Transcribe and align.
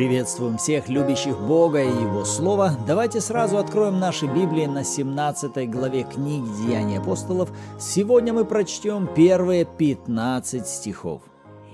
Приветствуем 0.00 0.56
всех 0.56 0.88
любящих 0.88 1.38
Бога 1.38 1.82
и 1.82 1.86
Его 1.86 2.24
Слово. 2.24 2.72
Давайте 2.86 3.20
сразу 3.20 3.58
откроем 3.58 4.00
наши 4.00 4.24
Библии 4.24 4.64
на 4.64 4.82
17 4.82 5.68
главе 5.68 6.04
книги 6.04 6.46
Деяний 6.56 6.96
апостолов. 6.96 7.52
Сегодня 7.78 8.32
мы 8.32 8.46
прочтем 8.46 9.10
первые 9.14 9.66
15 9.66 10.66
стихов. 10.66 11.20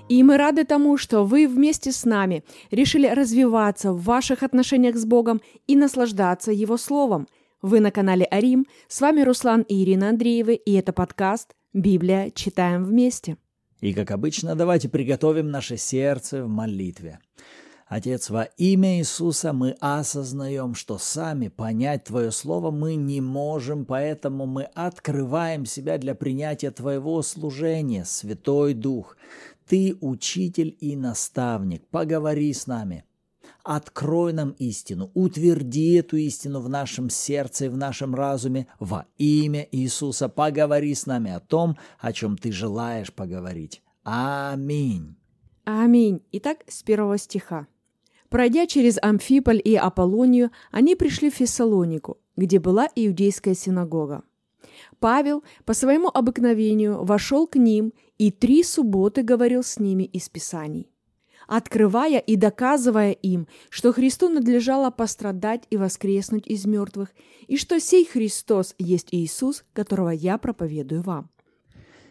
И 0.08 0.24
мы 0.24 0.38
рады 0.38 0.64
тому, 0.64 0.96
что 0.96 1.22
вы 1.22 1.46
вместе 1.46 1.92
с 1.92 2.04
нами 2.04 2.42
решили 2.72 3.06
развиваться 3.06 3.92
в 3.92 4.02
ваших 4.02 4.42
отношениях 4.42 4.96
с 4.96 5.04
Богом 5.04 5.40
и 5.68 5.76
наслаждаться 5.76 6.50
Его 6.50 6.78
Словом. 6.78 7.28
Вы 7.62 7.78
на 7.78 7.92
канале 7.92 8.26
Арим, 8.28 8.66
с 8.88 9.00
вами 9.00 9.20
Руслан 9.20 9.62
и 9.62 9.84
Ирина 9.84 10.08
Андреевы, 10.08 10.54
и 10.56 10.72
это 10.72 10.92
подкаст 10.92 11.54
«Библия. 11.72 12.32
Читаем 12.34 12.82
вместе». 12.82 13.36
И, 13.80 13.94
как 13.94 14.10
обычно, 14.10 14.56
давайте 14.56 14.88
приготовим 14.88 15.52
наше 15.52 15.76
сердце 15.76 16.42
в 16.42 16.48
молитве. 16.48 17.20
Отец, 17.86 18.30
во 18.30 18.42
имя 18.56 18.98
Иисуса 18.98 19.52
мы 19.52 19.76
осознаем, 19.78 20.74
что 20.74 20.98
сами 20.98 21.46
понять 21.46 22.02
Твое 22.04 22.32
Слово 22.32 22.72
мы 22.72 22.96
не 22.96 23.20
можем, 23.20 23.84
поэтому 23.84 24.44
мы 24.44 24.64
открываем 24.64 25.64
себя 25.66 25.96
для 25.96 26.16
принятия 26.16 26.72
Твоего 26.72 27.22
служения, 27.22 28.04
Святой 28.04 28.74
Дух. 28.74 29.16
Ты 29.68 29.96
учитель 30.00 30.76
и 30.80 30.96
наставник, 30.96 31.86
поговори 31.86 32.52
с 32.52 32.66
нами. 32.66 33.04
Открой 33.62 34.32
нам 34.32 34.50
истину, 34.58 35.12
утверди 35.14 35.94
эту 35.94 36.16
истину 36.16 36.60
в 36.60 36.68
нашем 36.68 37.08
сердце 37.08 37.66
и 37.66 37.68
в 37.68 37.76
нашем 37.76 38.16
разуме. 38.16 38.66
Во 38.80 39.06
имя 39.16 39.66
Иисуса 39.70 40.28
поговори 40.28 40.92
с 40.92 41.06
нами 41.06 41.30
о 41.30 41.38
том, 41.38 41.76
о 42.00 42.12
чем 42.12 42.36
Ты 42.36 42.50
желаешь 42.50 43.12
поговорить. 43.12 43.80
Аминь. 44.02 45.16
Аминь. 45.64 46.20
Итак, 46.32 46.64
с 46.68 46.82
первого 46.82 47.16
стиха. 47.18 47.68
Пройдя 48.28 48.66
через 48.66 48.98
Амфиполь 49.00 49.60
и 49.62 49.74
Аполлонию, 49.76 50.50
они 50.70 50.96
пришли 50.96 51.30
в 51.30 51.34
Фессалонику, 51.34 52.18
где 52.36 52.58
была 52.58 52.88
иудейская 52.94 53.54
синагога. 53.54 54.22
Павел 54.98 55.42
по 55.64 55.74
своему 55.74 56.08
обыкновению 56.08 57.04
вошел 57.04 57.46
к 57.46 57.56
ним 57.56 57.92
и 58.18 58.30
три 58.30 58.62
субботы 58.62 59.22
говорил 59.22 59.62
с 59.62 59.78
ними 59.78 60.04
из 60.04 60.28
Писаний, 60.28 60.90
открывая 61.46 62.18
и 62.18 62.36
доказывая 62.36 63.12
им, 63.12 63.46
что 63.70 63.92
Христу 63.92 64.28
надлежало 64.28 64.90
пострадать 64.90 65.64
и 65.70 65.76
воскреснуть 65.76 66.46
из 66.46 66.66
мертвых, 66.66 67.14
и 67.46 67.56
что 67.56 67.78
сей 67.78 68.04
Христос 68.04 68.74
есть 68.78 69.08
Иисус, 69.12 69.64
которого 69.72 70.10
я 70.10 70.38
проповедую 70.38 71.02
вам. 71.02 71.30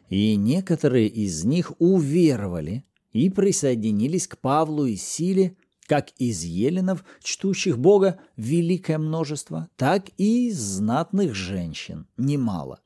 И 0.10 0.36
некоторые 0.36 1.08
из 1.08 1.44
них 1.44 1.74
уверовали 1.80 2.86
и 3.12 3.30
присоединились 3.30 4.28
к 4.28 4.38
Павлу 4.38 4.86
и 4.86 4.96
Силе, 4.96 5.56
как 5.86 6.10
из 6.18 6.44
еленов, 6.44 7.04
чтущих 7.22 7.78
Бога, 7.78 8.20
великое 8.38 8.98
множество, 8.98 9.70
так 9.76 10.10
и 10.18 10.48
из 10.48 10.60
знатных 10.60 11.36
женщин, 11.36 12.08
немало. 12.18 12.80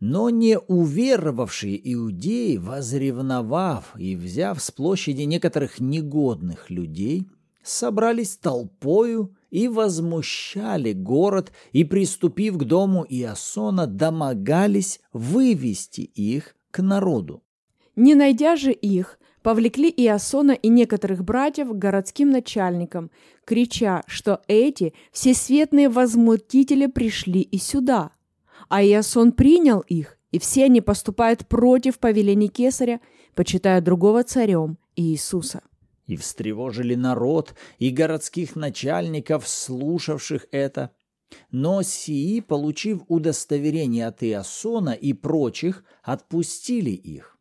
Но 0.00 0.30
не 0.30 0.58
уверовавшие 0.58 1.92
иудеи, 1.92 2.56
возревновав 2.56 3.94
и 3.98 4.14
взяв 4.14 4.62
с 4.62 4.70
площади 4.70 5.22
некоторых 5.22 5.80
негодных 5.80 6.70
людей, 6.70 7.26
собрались 7.64 8.36
толпою 8.36 9.36
и 9.50 9.66
возмущали 9.66 10.92
город, 10.92 11.52
и, 11.72 11.84
приступив 11.84 12.58
к 12.58 12.64
дому 12.64 13.04
Иосона, 13.08 13.86
домогались 13.86 15.00
вывести 15.12 16.02
их 16.02 16.54
к 16.70 16.80
народу. 16.80 17.42
Не 17.96 18.14
найдя 18.14 18.56
же 18.56 18.72
их, 18.72 19.18
повлекли 19.48 19.88
Иосона 19.88 20.52
и 20.52 20.68
некоторых 20.68 21.24
братьев 21.24 21.68
к 21.70 21.72
городским 21.72 22.28
начальникам, 22.28 23.10
крича, 23.46 24.02
что 24.06 24.42
эти 24.46 24.92
всесветные 25.10 25.88
возмутители 25.88 26.84
пришли 26.84 27.40
и 27.40 27.56
сюда. 27.56 28.10
А 28.68 28.84
Иосон 28.84 29.32
принял 29.32 29.80
их, 29.80 30.18
и 30.32 30.38
все 30.38 30.64
они 30.64 30.82
поступают 30.82 31.46
против 31.46 31.98
повелений 31.98 32.48
кесаря, 32.48 33.00
почитая 33.34 33.80
другого 33.80 34.22
царем 34.22 34.76
Иисуса. 34.96 35.62
И 36.06 36.18
встревожили 36.18 36.94
народ 36.94 37.54
и 37.78 37.88
городских 37.88 38.54
начальников, 38.54 39.48
слушавших 39.48 40.44
это. 40.52 40.90
Но 41.50 41.80
сии, 41.80 42.40
получив 42.40 43.00
удостоверение 43.08 44.08
от 44.08 44.22
Иосона 44.22 44.90
и 44.90 45.14
прочих, 45.14 45.84
отпустили 46.02 46.90
их. 46.90 47.37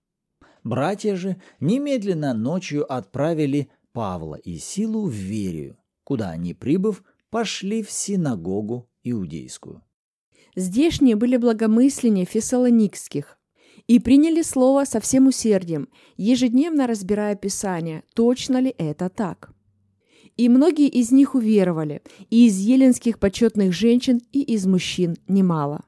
Братья 0.68 1.16
же 1.16 1.38
немедленно 1.62 2.34
ночью 2.34 2.92
отправили 2.92 3.70
Павла 3.94 4.36
и 4.36 4.58
Силу 4.58 5.06
в 5.06 5.14
Верию, 5.14 5.78
куда 6.04 6.32
они, 6.32 6.54
прибыв, 6.54 7.04
пошли 7.30 7.82
в 7.82 7.90
синагогу 7.90 8.90
иудейскую. 9.02 9.82
Здешние 10.58 11.16
были 11.16 11.38
благомысленнее 11.38 12.26
фессалоникских 12.26 13.40
и 13.88 14.00
приняли 14.00 14.42
слово 14.42 14.84
со 14.84 15.00
всем 15.00 15.28
усердием, 15.28 15.88
ежедневно 16.18 16.86
разбирая 16.86 17.38
Писание, 17.38 18.04
точно 18.14 18.60
ли 18.60 18.76
это 18.78 19.08
так. 19.08 19.52
И 20.36 20.50
многие 20.50 20.90
из 20.90 21.14
них 21.14 21.34
уверовали, 21.34 22.02
и 22.30 22.46
из 22.46 22.58
еленских 22.58 23.20
почетных 23.20 23.72
женщин, 23.72 24.20
и 24.34 24.42
из 24.42 24.68
мужчин 24.68 25.16
немало. 25.30 25.87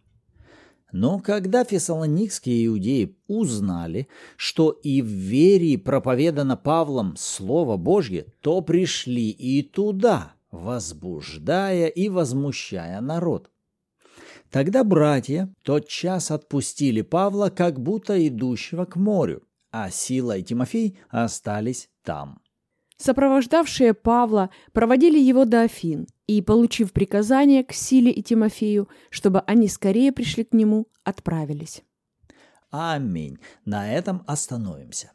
Но 0.91 1.19
когда 1.19 1.63
фессалоникские 1.63 2.66
иудеи 2.66 3.16
узнали, 3.27 4.07
что 4.38 4.72
и 4.72 5.01
в 5.01 5.07
вере 5.07 5.77
проповедано 5.77 6.57
Павлом 6.57 7.16
Слово 7.17 7.77
Божье, 7.77 8.25
то 8.41 8.61
пришли 8.61 9.29
и 9.29 9.61
туда, 9.61 10.33
возбуждая 10.51 11.88
и 11.88 12.09
возмущая 12.09 13.01
народ. 13.01 13.51
Тогда 14.50 14.83
братья 14.83 15.53
тотчас 15.61 16.31
отпустили 16.31 17.03
Павла, 17.03 17.50
как 17.50 17.79
будто 17.79 18.27
идущего 18.27 18.85
к 18.85 18.95
морю, 18.95 19.44
а 19.71 19.91
Сила 19.91 20.38
и 20.38 20.44
Тимофей 20.44 20.97
остались 21.09 21.89
там. 22.03 22.41
Сопровождавшие 23.00 23.94
Павла 23.94 24.50
проводили 24.74 25.18
его 25.18 25.46
до 25.46 25.62
Афин 25.62 26.08
и, 26.28 26.42
получив 26.42 26.92
приказание 26.92 27.64
к 27.64 27.72
Силе 27.72 28.12
и 28.12 28.22
Тимофею, 28.22 28.90
чтобы 29.10 29.40
они 29.40 29.70
скорее 29.70 30.12
пришли 30.12 30.44
к 30.44 30.54
нему, 30.54 30.86
отправились. 31.06 31.82
Аминь. 32.70 33.40
На 33.64 33.92
этом 33.94 34.24
остановимся. 34.28 35.14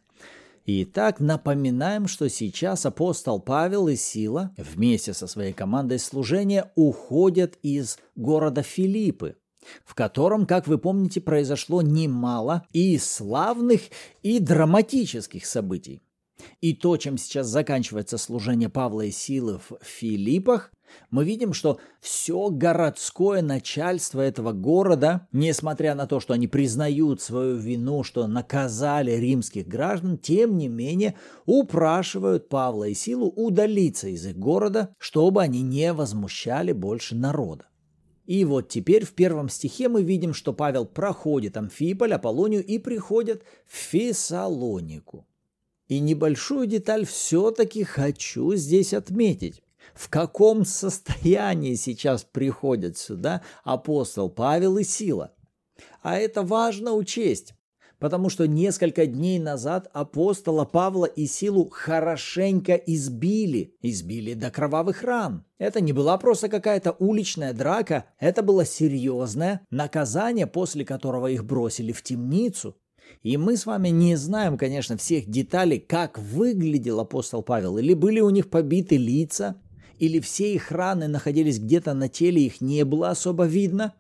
Итак, 0.65 1.21
напоминаем, 1.21 2.09
что 2.09 2.31
сейчас 2.31 2.87
апостол 2.87 3.39
Павел 3.39 3.89
и 3.89 3.97
Сила 3.97 4.55
вместе 4.57 5.13
со 5.13 5.27
своей 5.27 5.53
командой 5.53 5.99
служения 5.99 6.73
уходят 6.77 7.59
из 7.61 7.99
города 8.17 8.63
Филиппы, 8.63 9.37
в 9.85 9.95
котором, 9.95 10.47
как 10.47 10.67
вы 10.67 10.79
помните, 10.79 11.21
произошло 11.21 11.83
немало 11.83 12.67
и 12.73 12.97
славных, 12.97 13.83
и 14.23 14.39
драматических 14.39 15.45
событий. 15.45 16.01
И 16.61 16.75
то, 16.75 16.97
чем 16.97 17.17
сейчас 17.17 17.47
заканчивается 17.47 18.19
служение 18.19 18.69
Павла 18.69 19.03
и 19.03 19.11
Силы 19.11 19.59
в 19.59 19.85
Филиппах, 19.85 20.73
мы 21.11 21.25
видим, 21.25 21.53
что 21.53 21.79
все 22.01 22.51
городское 22.51 23.43
начальство 23.43 24.21
этого 24.21 24.53
города, 24.53 25.27
несмотря 25.33 25.95
на 25.95 26.07
то, 26.07 26.21
что 26.21 26.35
они 26.35 26.47
признают 26.47 27.21
свою 27.21 27.57
вину, 27.57 28.03
что 28.03 28.27
наказали 28.27 29.13
римских 29.13 29.67
граждан, 29.67 30.19
тем 30.19 30.57
не 30.57 30.69
менее 30.69 31.17
упрашивают 31.47 32.49
Павла 32.49 32.85
и 32.85 32.95
Силу 32.95 33.29
удалиться 33.29 34.09
из 34.09 34.27
их 34.27 34.37
города, 34.37 34.95
чтобы 34.99 35.43
они 35.43 35.63
не 35.63 35.93
возмущали 35.93 36.73
больше 36.73 37.15
народа. 37.15 37.67
И 38.27 38.45
вот 38.45 38.69
теперь 38.69 39.05
в 39.05 39.13
первом 39.13 39.49
стихе 39.51 39.89
мы 39.89 40.03
видим, 40.03 40.33
что 40.33 40.55
Павел 40.55 40.87
проходит 40.87 41.57
Амфиполь, 41.57 42.15
Аполлонию 42.15 42.65
и 42.65 42.79
приходит 42.79 43.43
в 43.67 43.77
Фессалонику. 43.77 45.27
И 45.89 46.01
небольшую 46.01 46.67
деталь 46.67 47.05
все-таки 47.05 47.85
хочу 47.85 48.55
здесь 48.55 48.95
отметить. 48.95 49.63
В 49.93 50.09
каком 50.09 50.65
состоянии 50.65 51.75
сейчас 51.75 52.25
приходят 52.25 52.97
сюда 52.97 53.43
апостол 53.65 54.31
Павел 54.31 54.79
и 54.79 54.85
Сила? 54.85 55.35
А 56.03 56.17
это 56.17 56.43
важно 56.43 56.93
учесть, 56.93 57.55
потому 57.99 58.29
что 58.29 58.47
несколько 58.47 59.07
дней 59.07 59.39
назад 59.39 59.89
апостола 59.93 60.65
Павла 60.65 61.07
и 61.07 61.27
Силу 61.27 61.69
хорошенько 61.71 62.75
избили, 62.75 63.77
избили 63.83 64.35
до 64.35 64.51
кровавых 64.51 65.03
ран. 65.03 65.45
Это 65.59 65.81
не 65.81 65.93
была 65.93 66.19
просто 66.19 66.49
какая-то 66.49 66.93
уличная 66.99 67.53
драка, 67.53 68.07
это 68.19 68.43
было 68.43 68.65
серьезное 68.65 69.61
наказание, 69.71 70.47
после 70.47 70.85
которого 70.85 71.29
их 71.29 71.45
бросили 71.45 71.93
в 71.93 72.03
темницу. 72.03 72.77
И 73.23 73.37
мы 73.37 73.57
с 73.57 73.67
вами 73.67 73.89
не 73.89 74.17
знаем, 74.17 74.59
конечно, 74.59 74.97
всех 74.97 75.27
деталей, 75.27 75.79
как 75.79 76.19
выглядел 76.19 77.01
апостол 77.01 77.43
Павел, 77.43 77.79
или 77.79 77.95
были 77.95 78.21
у 78.21 78.31
них 78.31 78.51
побиты 78.51 78.97
лица, 78.97 79.57
или 79.99 80.21
все 80.21 80.55
их 80.55 80.71
раны 80.71 81.09
находились 81.09 81.59
где-то 81.59 81.95
на 81.95 82.09
теле, 82.09 82.45
их 82.45 82.61
не 82.61 82.85
было 82.85 83.11
особо 83.11 83.47
видно. 83.47 83.95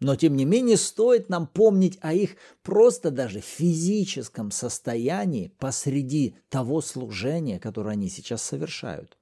Но 0.00 0.16
тем 0.16 0.34
не 0.34 0.46
менее 0.46 0.78
стоит 0.78 1.28
нам 1.28 1.46
помнить 1.46 1.98
о 2.00 2.14
их 2.14 2.36
просто 2.62 3.10
даже 3.10 3.40
физическом 3.40 4.50
состоянии 4.50 5.52
посреди 5.58 6.36
того 6.48 6.80
служения, 6.80 7.60
которое 7.60 7.90
они 7.90 8.08
сейчас 8.08 8.42
совершают. 8.42 9.19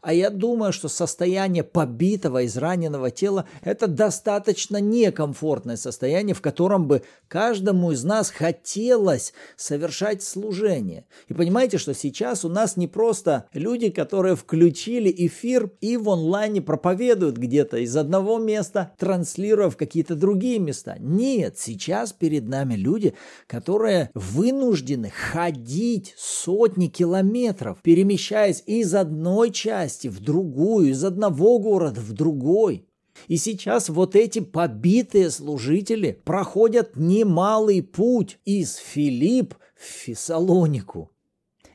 А 0.00 0.12
я 0.12 0.30
думаю, 0.30 0.72
что 0.72 0.88
состояние 0.88 1.62
побитого, 1.62 2.44
израненного 2.46 3.10
тела– 3.10 3.46
это 3.62 3.86
достаточно 3.86 4.78
некомфортное 4.80 5.76
состояние, 5.76 6.34
в 6.34 6.40
котором 6.40 6.88
бы 6.88 7.02
каждому 7.28 7.92
из 7.92 8.02
нас 8.02 8.30
хотелось 8.30 9.32
совершать 9.56 10.22
служение. 10.22 11.06
И 11.28 11.34
понимаете, 11.34 11.78
что 11.78 11.94
сейчас 11.94 12.44
у 12.44 12.48
нас 12.48 12.76
не 12.76 12.88
просто 12.88 13.46
люди, 13.52 13.90
которые 13.90 14.34
включили 14.34 15.14
эфир 15.16 15.70
и 15.80 15.96
в 15.96 16.10
онлайне 16.10 16.60
проповедуют 16.60 17.36
где-то 17.36 17.78
из 17.78 17.96
одного 17.96 18.38
места, 18.38 18.92
транслируя 18.98 19.70
в 19.70 19.76
какие-то 19.76 20.16
другие 20.16 20.58
места. 20.58 20.96
Нет, 20.98 21.58
сейчас 21.58 22.12
перед 22.12 22.48
нами 22.48 22.74
люди, 22.74 23.14
которые 23.46 24.10
вынуждены 24.14 25.10
ходить 25.10 26.14
сотни 26.16 26.88
километров, 26.88 27.78
перемещаясь 27.82 28.62
из 28.66 28.94
одной 28.94 29.50
части 29.52 29.67
части 29.68 30.08
в 30.08 30.20
другую, 30.20 30.92
из 30.92 31.04
одного 31.04 31.58
города 31.58 32.00
в 32.00 32.12
другой. 32.12 32.88
И 33.26 33.36
сейчас 33.36 33.90
вот 33.90 34.16
эти 34.16 34.38
побитые 34.38 35.30
служители 35.30 36.22
проходят 36.24 36.96
немалый 36.96 37.82
путь 37.82 38.38
из 38.46 38.76
Филипп 38.76 39.54
в 39.76 39.84
Фессалонику. 39.84 41.10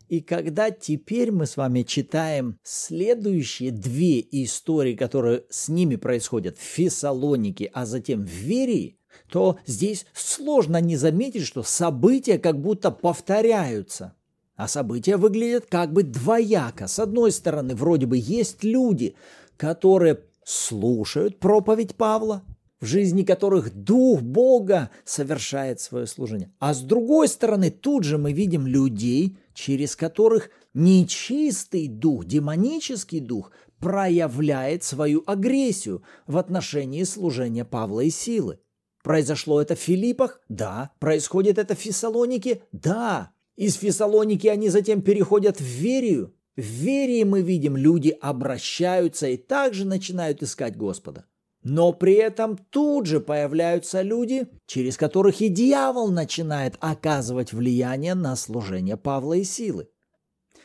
И 0.10 0.22
когда 0.22 0.72
теперь 0.72 1.32
мы 1.32 1.46
с 1.46 1.56
вами 1.56 1.84
читаем 1.84 2.58
следующие 2.64 3.70
две 3.70 4.26
истории, 4.44 4.96
которые 4.96 5.44
с 5.52 5.70
ними 5.70 5.96
происходят 5.96 6.58
в 6.58 6.62
Фессалонике, 6.62 7.70
а 7.74 7.86
затем 7.86 8.26
в 8.26 8.30
Верии, 8.30 8.98
то 9.30 9.60
здесь 9.68 10.08
сложно 10.14 10.82
не 10.82 10.96
заметить, 10.96 11.46
что 11.46 11.62
события 11.62 12.40
как 12.40 12.60
будто 12.60 12.90
повторяются– 12.90 14.16
а 14.56 14.68
события 14.68 15.18
выглядят 15.18 15.66
как 15.70 15.94
бы 15.94 16.04
двояко. 16.04 16.88
С 16.88 17.00
одной 17.00 17.32
стороны, 17.32 17.76
вроде 17.76 18.06
бы 18.06 18.18
есть 18.18 18.64
люди, 18.64 19.16
которые 19.58 20.20
слушают 20.44 21.40
проповедь 21.40 21.96
Павла, 21.96 22.44
в 22.80 22.86
жизни 22.86 23.24
которых 23.24 23.74
Дух 23.74 24.22
Бога 24.22 24.90
совершает 25.06 25.80
свое 25.80 26.06
служение. 26.06 26.52
А 26.60 26.74
с 26.74 26.82
другой 26.82 27.30
стороны, 27.30 27.72
тут 27.72 28.04
же 28.04 28.18
мы 28.18 28.34
видим 28.34 28.68
людей, 28.68 29.38
через 29.54 29.96
которых 29.96 30.50
нечистый 30.74 31.88
дух, 31.88 32.26
демонический 32.26 33.20
дух 33.20 33.52
проявляет 33.80 34.84
свою 34.84 35.24
агрессию 35.28 36.04
в 36.28 36.38
отношении 36.38 37.04
служения 37.04 37.66
Павла 37.66 38.02
и 38.02 38.10
силы. 38.10 38.60
Произошло 39.04 39.62
это 39.62 39.76
в 39.76 39.80
Филиппах? 39.80 40.40
Да. 40.48 40.92
Происходит 41.00 41.58
это 41.58 41.76
в 41.76 41.80
Фессалонике? 41.80 42.64
Да. 42.72 43.33
Из 43.56 43.76
Фессалоники 43.76 44.48
они 44.48 44.70
затем 44.70 45.02
переходят 45.02 45.60
в 45.60 45.64
Верию. 45.64 46.34
В 46.56 46.62
Верии 46.62 47.24
мы 47.24 47.42
видим, 47.42 47.78
люди 47.78 48.10
обращаются 48.10 49.28
и 49.28 49.38
также 49.38 49.86
начинают 49.86 50.42
искать 50.42 50.76
Господа. 50.76 51.26
Но 51.64 51.94
при 51.94 52.16
этом 52.16 52.58
тут 52.58 53.06
же 53.06 53.22
появляются 53.22 54.02
люди, 54.02 54.48
через 54.66 54.98
которых 54.98 55.40
и 55.42 55.48
дьявол 55.48 56.12
начинает 56.12 56.76
оказывать 56.80 57.54
влияние 57.54 58.16
на 58.16 58.36
служение 58.36 58.98
Павла 58.98 59.34
и 59.34 59.44
силы. 59.44 59.88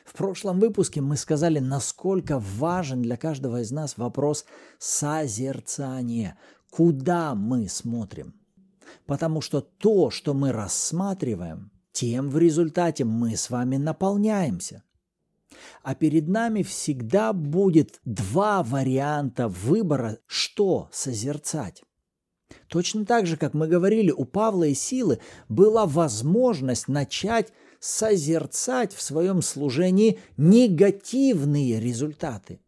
В 0.05 0.15
прошлом 0.15 0.59
выпуске 0.59 1.01
мы 1.01 1.17
сказали, 1.17 1.59
насколько 1.59 2.39
важен 2.39 3.03
для 3.03 3.17
каждого 3.17 3.61
из 3.61 3.71
нас 3.71 3.97
вопрос 3.97 4.47
созерцания. 4.79 6.39
Куда 6.71 7.35
мы 7.35 7.69
смотрим? 7.69 8.35
Потому 9.07 9.41
что 9.41 9.61
то, 9.61 10.11
что 10.11 10.35
мы 10.35 10.51
рассматриваем, 10.51 11.71
тем 11.99 12.31
в 12.31 12.39
результате 12.39 13.05
мы 13.05 13.37
с 13.37 13.51
вами 13.51 13.77
наполняемся. 13.77 14.85
А 15.83 15.97
перед 15.97 16.29
нами 16.29 16.63
всегда 16.63 17.33
будет 17.33 18.01
два 18.05 18.63
варианта 18.63 19.49
выбора, 19.49 20.19
что 20.27 20.89
созерцать. 20.93 21.83
Точно 22.69 23.05
так 23.05 23.27
же, 23.27 23.37
как 23.37 23.53
мы 23.53 23.67
говорили, 23.67 24.13
у 24.13 24.25
Павла 24.25 24.65
и 24.65 24.75
Силы 24.75 25.19
была 25.49 25.87
возможность 25.87 26.87
начать 26.87 27.53
созерцать 27.81 28.95
в 28.95 29.03
своем 29.03 29.43
служении 29.43 30.21
негативные 30.37 31.81
результаты– 31.81 32.61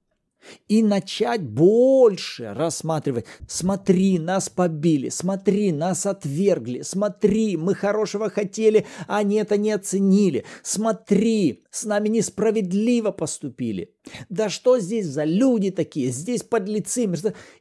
и 0.68 0.82
начать 0.82 1.42
больше 1.42 2.52
рассматривать. 2.54 3.26
Смотри, 3.48 4.18
нас 4.18 4.48
побили, 4.48 5.08
смотри, 5.08 5.72
нас 5.72 6.06
отвергли, 6.06 6.82
смотри, 6.82 7.56
мы 7.56 7.74
хорошего 7.74 8.30
хотели, 8.30 8.86
а 9.06 9.18
они 9.18 9.36
это 9.36 9.56
не 9.56 9.72
оценили. 9.72 10.44
Смотри, 10.62 11.64
с 11.70 11.84
нами 11.84 12.08
несправедливо 12.08 13.10
поступили. 13.10 13.94
Да 14.28 14.48
что 14.48 14.78
здесь 14.78 15.06
за 15.06 15.24
люди 15.24 15.70
такие? 15.70 16.10
Здесь 16.10 16.42
подлецы. 16.42 17.08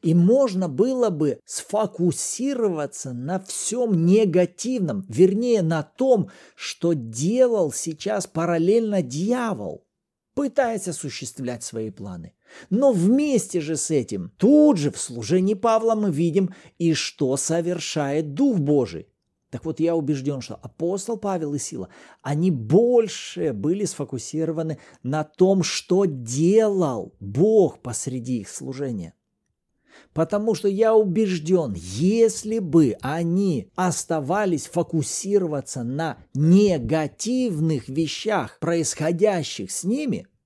И 0.01 0.13
можно 0.13 0.67
было 0.67 1.09
бы 1.09 1.39
сфокусироваться 1.45 3.13
на 3.13 3.39
всем 3.39 4.05
негативном, 4.05 5.05
вернее 5.09 5.61
на 5.61 5.83
том, 5.83 6.29
что 6.55 6.93
делал 6.93 7.71
сейчас 7.71 8.27
параллельно 8.27 9.01
дьявол, 9.01 9.85
пытаясь 10.33 10.87
осуществлять 10.87 11.63
свои 11.63 11.89
планы. 11.89 12.33
Но 12.69 12.91
вместе 12.91 13.61
же 13.61 13.75
с 13.75 13.91
этим, 13.91 14.31
тут 14.37 14.77
же 14.77 14.91
в 14.91 14.97
служении 14.99 15.53
Павла 15.53 15.95
мы 15.95 16.11
видим 16.11 16.53
и 16.77 16.93
что 16.93 17.37
совершает 17.37 18.33
Дух 18.33 18.57
Божий. 18.57 19.07
Так 19.49 19.65
вот, 19.65 19.79
я 19.79 19.95
убежден, 19.95 20.41
что 20.41 20.55
апостол 20.55 21.17
Павел 21.17 21.55
и 21.55 21.59
Сила, 21.59 21.89
они 22.21 22.51
больше 22.51 23.51
были 23.51 23.85
сфокусированы 23.85 24.77
на 25.01 25.23
том, 25.23 25.63
что 25.63 26.05
делал 26.05 27.15
Бог 27.19 27.79
посреди 27.79 28.41
их 28.41 28.49
служения. 28.49 29.15
Потому 30.13 30.53
что 30.53 30.67
я 30.67 30.95
убежден, 30.95 31.73
если 31.75 32.59
бы 32.59 32.95
они 33.01 33.71
оставались 33.75 34.67
фокусироваться 34.67 35.83
на 35.83 36.17
негативных 36.35 37.89
вещах, 37.89 38.59
происходящих 38.59 39.71
с 39.71 39.83
ними– 39.83 40.27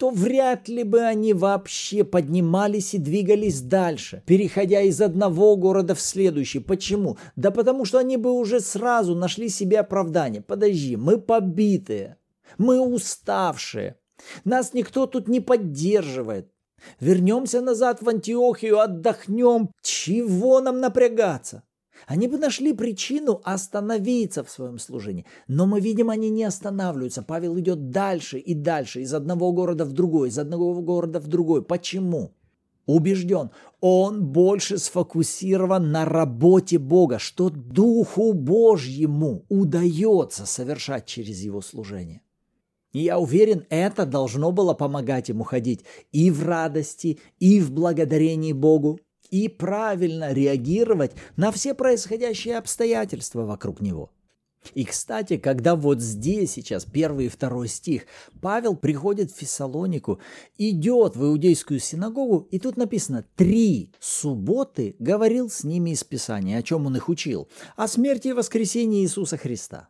то 0.00 0.08
вряд 0.08 0.66
ли 0.66 0.82
бы 0.82 1.02
они 1.02 1.34
вообще 1.34 2.04
поднимались 2.04 2.94
и 2.94 2.98
двигались 2.98 3.60
дальше, 3.60 4.22
переходя 4.24 4.80
из 4.80 5.02
одного 5.02 5.54
города 5.56 5.94
в 5.94 6.00
следующий. 6.00 6.58
Почему? 6.58 7.18
Да 7.36 7.50
потому 7.50 7.84
что 7.84 7.98
они 7.98 8.16
бы 8.16 8.32
уже 8.32 8.60
сразу 8.60 9.14
нашли 9.14 9.50
себе 9.50 9.78
оправдание. 9.78 10.40
Подожди, 10.40 10.96
мы 10.96 11.18
побитые, 11.18 12.16
мы 12.56 12.80
уставшие, 12.80 13.96
нас 14.44 14.72
никто 14.72 15.04
тут 15.04 15.28
не 15.28 15.40
поддерживает. 15.40 16.50
Вернемся 16.98 17.60
назад 17.60 18.00
в 18.00 18.08
Антиохию, 18.08 18.80
отдохнем. 18.80 19.68
Чего 19.82 20.62
нам 20.62 20.80
напрягаться? 20.80 21.62
Они 22.06 22.28
бы 22.28 22.38
нашли 22.38 22.72
причину 22.72 23.40
остановиться 23.44 24.44
в 24.44 24.50
своем 24.50 24.78
служении. 24.78 25.26
Но 25.48 25.66
мы 25.66 25.80
видим, 25.80 26.10
они 26.10 26.30
не 26.30 26.44
останавливаются. 26.44 27.22
Павел 27.22 27.58
идет 27.58 27.90
дальше 27.90 28.38
и 28.38 28.54
дальше, 28.54 29.02
из 29.02 29.14
одного 29.14 29.52
города 29.52 29.84
в 29.84 29.92
другой, 29.92 30.28
из 30.28 30.38
одного 30.38 30.74
города 30.80 31.20
в 31.20 31.26
другой. 31.26 31.62
Почему? 31.62 32.32
Убежден, 32.86 33.50
он 33.80 34.26
больше 34.26 34.78
сфокусирован 34.78 35.92
на 35.92 36.04
работе 36.04 36.78
Бога, 36.78 37.18
что 37.20 37.48
Духу 37.48 38.32
Божьему 38.32 39.44
удается 39.48 40.44
совершать 40.44 41.06
через 41.06 41.40
его 41.40 41.60
служение. 41.60 42.22
И 42.92 43.00
я 43.00 43.18
уверен, 43.20 43.64
это 43.70 44.06
должно 44.06 44.50
было 44.50 44.74
помогать 44.74 45.28
ему 45.28 45.44
ходить 45.44 45.84
и 46.10 46.30
в 46.30 46.44
радости, 46.44 47.20
и 47.38 47.60
в 47.60 47.70
благодарении 47.70 48.52
Богу, 48.52 48.98
и 49.30 49.48
правильно 49.48 50.32
реагировать 50.32 51.12
на 51.36 51.52
все 51.52 51.74
происходящие 51.74 52.58
обстоятельства 52.58 53.44
вокруг 53.44 53.80
него. 53.80 54.10
И, 54.74 54.84
кстати, 54.84 55.38
когда 55.38 55.74
вот 55.74 56.00
здесь 56.00 56.52
сейчас 56.52 56.84
первый 56.84 57.26
и 57.26 57.30
второй 57.30 57.66
стих, 57.68 58.04
Павел 58.42 58.76
приходит 58.76 59.30
в 59.30 59.38
Фессалонику, 59.38 60.20
идет 60.58 61.16
в 61.16 61.24
иудейскую 61.24 61.80
синагогу, 61.80 62.46
и 62.50 62.58
тут 62.58 62.76
написано 62.76 63.24
«три 63.36 63.92
субботы 64.00 64.96
говорил 64.98 65.48
с 65.48 65.64
ними 65.64 65.90
из 65.90 66.04
Писания». 66.04 66.58
О 66.58 66.62
чем 66.62 66.86
он 66.86 66.96
их 66.96 67.08
учил? 67.08 67.48
О 67.76 67.88
смерти 67.88 68.28
и 68.28 68.32
воскресении 68.32 69.02
Иисуса 69.02 69.38
Христа. 69.38 69.88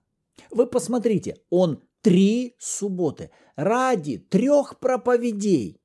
Вы 0.50 0.66
посмотрите, 0.66 1.38
он 1.50 1.82
три 2.00 2.54
субботы 2.58 3.30
ради 3.56 4.18
трех 4.18 4.78
проповедей 4.78 5.79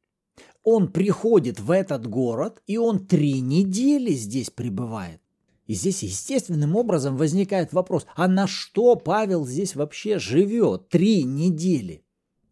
он 0.65 0.91
приходит 0.91 1.59
в 1.59 1.71
этот 1.71 2.07
город, 2.07 2.61
и 2.67 2.77
он 2.77 3.05
три 3.05 3.39
недели 3.39 4.11
здесь 4.11 4.49
пребывает. 4.49 5.21
И 5.67 5.73
здесь 5.73 6.03
естественным 6.03 6.75
образом 6.75 7.17
возникает 7.17 7.71
вопрос, 7.71 8.05
а 8.15 8.27
на 8.27 8.47
что 8.47 8.95
Павел 8.95 9.45
здесь 9.45 9.75
вообще 9.75 10.19
живет 10.19 10.89
три 10.89 11.23
недели? 11.23 12.03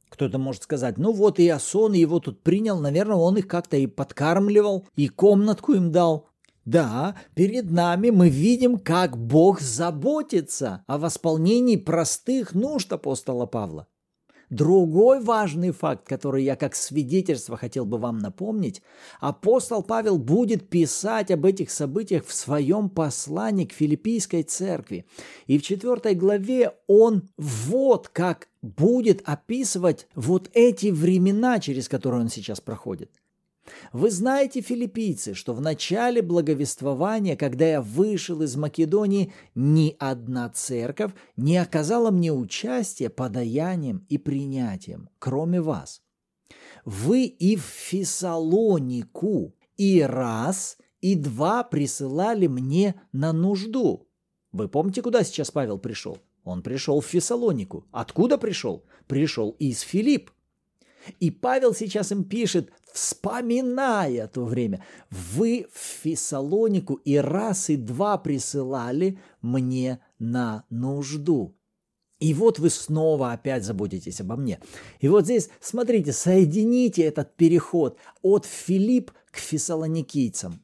Кто-то 0.10 0.38
может 0.38 0.64
сказать, 0.64 1.00
ну 1.00 1.12
вот 1.12 1.40
и 1.40 1.50
Асон 1.50 1.94
его 1.94 2.20
тут 2.20 2.44
принял, 2.44 2.80
наверное, 2.80 3.18
он 3.18 3.38
их 3.38 3.48
как-то 3.48 3.78
и 3.78 3.88
подкармливал, 3.88 4.86
и 4.96 5.08
комнатку 5.08 5.74
им 5.74 5.92
дал. 5.92 6.30
Да, 6.66 7.16
перед 7.34 7.72
нами 7.72 8.12
мы 8.12 8.30
видим, 8.30 8.78
как 8.78 9.18
Бог 9.18 9.60
заботится 9.60 10.84
о 10.86 11.00
восполнении 11.00 11.78
простых 11.78 12.54
нужд 12.54 12.94
апостола 12.94 13.48
Павла. 13.48 13.88
Другой 14.54 15.20
важный 15.20 15.72
факт, 15.72 16.08
который 16.08 16.44
я 16.44 16.56
как 16.56 16.76
свидетельство 16.76 17.58
хотел 17.58 17.88
бы 17.88 17.98
вам 17.98 18.20
напомнить, 18.20 18.84
апостол 19.20 19.82
Павел 19.82 20.20
будет 20.20 20.70
писать 20.70 21.32
об 21.32 21.48
этих 21.48 21.72
событиях 21.72 22.24
в 22.28 22.36
своем 22.36 22.88
послании 22.88 23.66
к 23.66 23.74
филиппийской 23.74 24.44
церкви. 24.44 25.08
И 25.48 25.58
в 25.58 25.64
четвертой 25.64 26.14
главе 26.14 26.74
он 26.86 27.24
вот 27.38 28.10
как 28.10 28.50
будет 28.62 29.28
описывать 29.28 30.08
вот 30.14 30.52
эти 30.54 30.92
времена, 30.92 31.60
через 31.60 31.90
которые 31.90 32.22
он 32.22 32.30
сейчас 32.30 32.62
проходит. 32.62 33.23
Вы 33.92 34.12
знаете, 34.12 34.62
филиппийцы, 34.62 35.34
что 35.34 35.54
в 35.54 35.62
начале 35.62 36.22
благовествования, 36.22 37.36
когда 37.36 37.66
я 37.66 37.82
вышел 37.82 38.42
из 38.42 38.56
Македонии, 38.56 39.34
ни 39.56 39.96
одна 40.00 40.50
церковь 40.50 41.14
не 41.38 41.58
оказала 41.58 42.12
мне 42.12 42.34
участия 42.34 43.10
подаянием 43.10 44.06
и 44.10 44.18
принятием, 44.18 45.10
кроме 45.20 45.62
вас. 45.62 46.02
Вы 46.86 47.26
и 47.26 47.56
в 47.56 47.64
Фессалонику 47.64 49.56
и 49.78 50.02
раз, 50.02 50.78
и 51.00 51.16
два 51.16 51.64
присылали 51.64 52.48
мне 52.48 52.96
на 53.12 53.32
нужду. 53.32 54.08
Вы 54.52 54.68
помните, 54.68 55.02
куда 55.02 55.24
сейчас 55.24 55.52
Павел 55.52 55.78
пришел? 55.78 56.18
Он 56.44 56.62
пришел 56.62 57.00
в 57.00 57.06
Фессалонику. 57.06 57.88
Откуда 57.92 58.38
пришел? 58.38 58.84
Пришел 59.08 59.52
из 59.60 59.80
Филипп. 59.80 60.32
И 61.20 61.32
Павел 61.32 61.74
сейчас 61.74 62.12
им 62.12 62.24
пишет, 62.24 62.72
вспоминая 62.92 64.28
то 64.28 64.46
время, 64.46 64.84
вы 65.10 65.68
в 65.74 66.04
Фессалонику 66.04 66.96
и 66.96 67.18
раз 67.18 67.70
и 67.70 67.76
два 67.76 68.18
присылали 68.18 69.20
мне 69.42 70.00
на 70.20 70.66
нужду. 70.70 71.56
И 72.20 72.34
вот 72.34 72.58
вы 72.58 72.70
снова 72.70 73.34
опять 73.34 73.66
заботитесь 73.66 74.22
обо 74.22 74.38
мне. 74.38 74.60
И 75.02 75.10
вот 75.10 75.26
здесь, 75.26 75.50
смотрите, 75.60 76.14
соедините 76.14 77.04
этот 77.04 77.36
переход 77.36 77.98
от 78.22 78.46
Филипп 78.46 79.12
к 79.30 79.38
фессалоникийцам. 79.38 80.63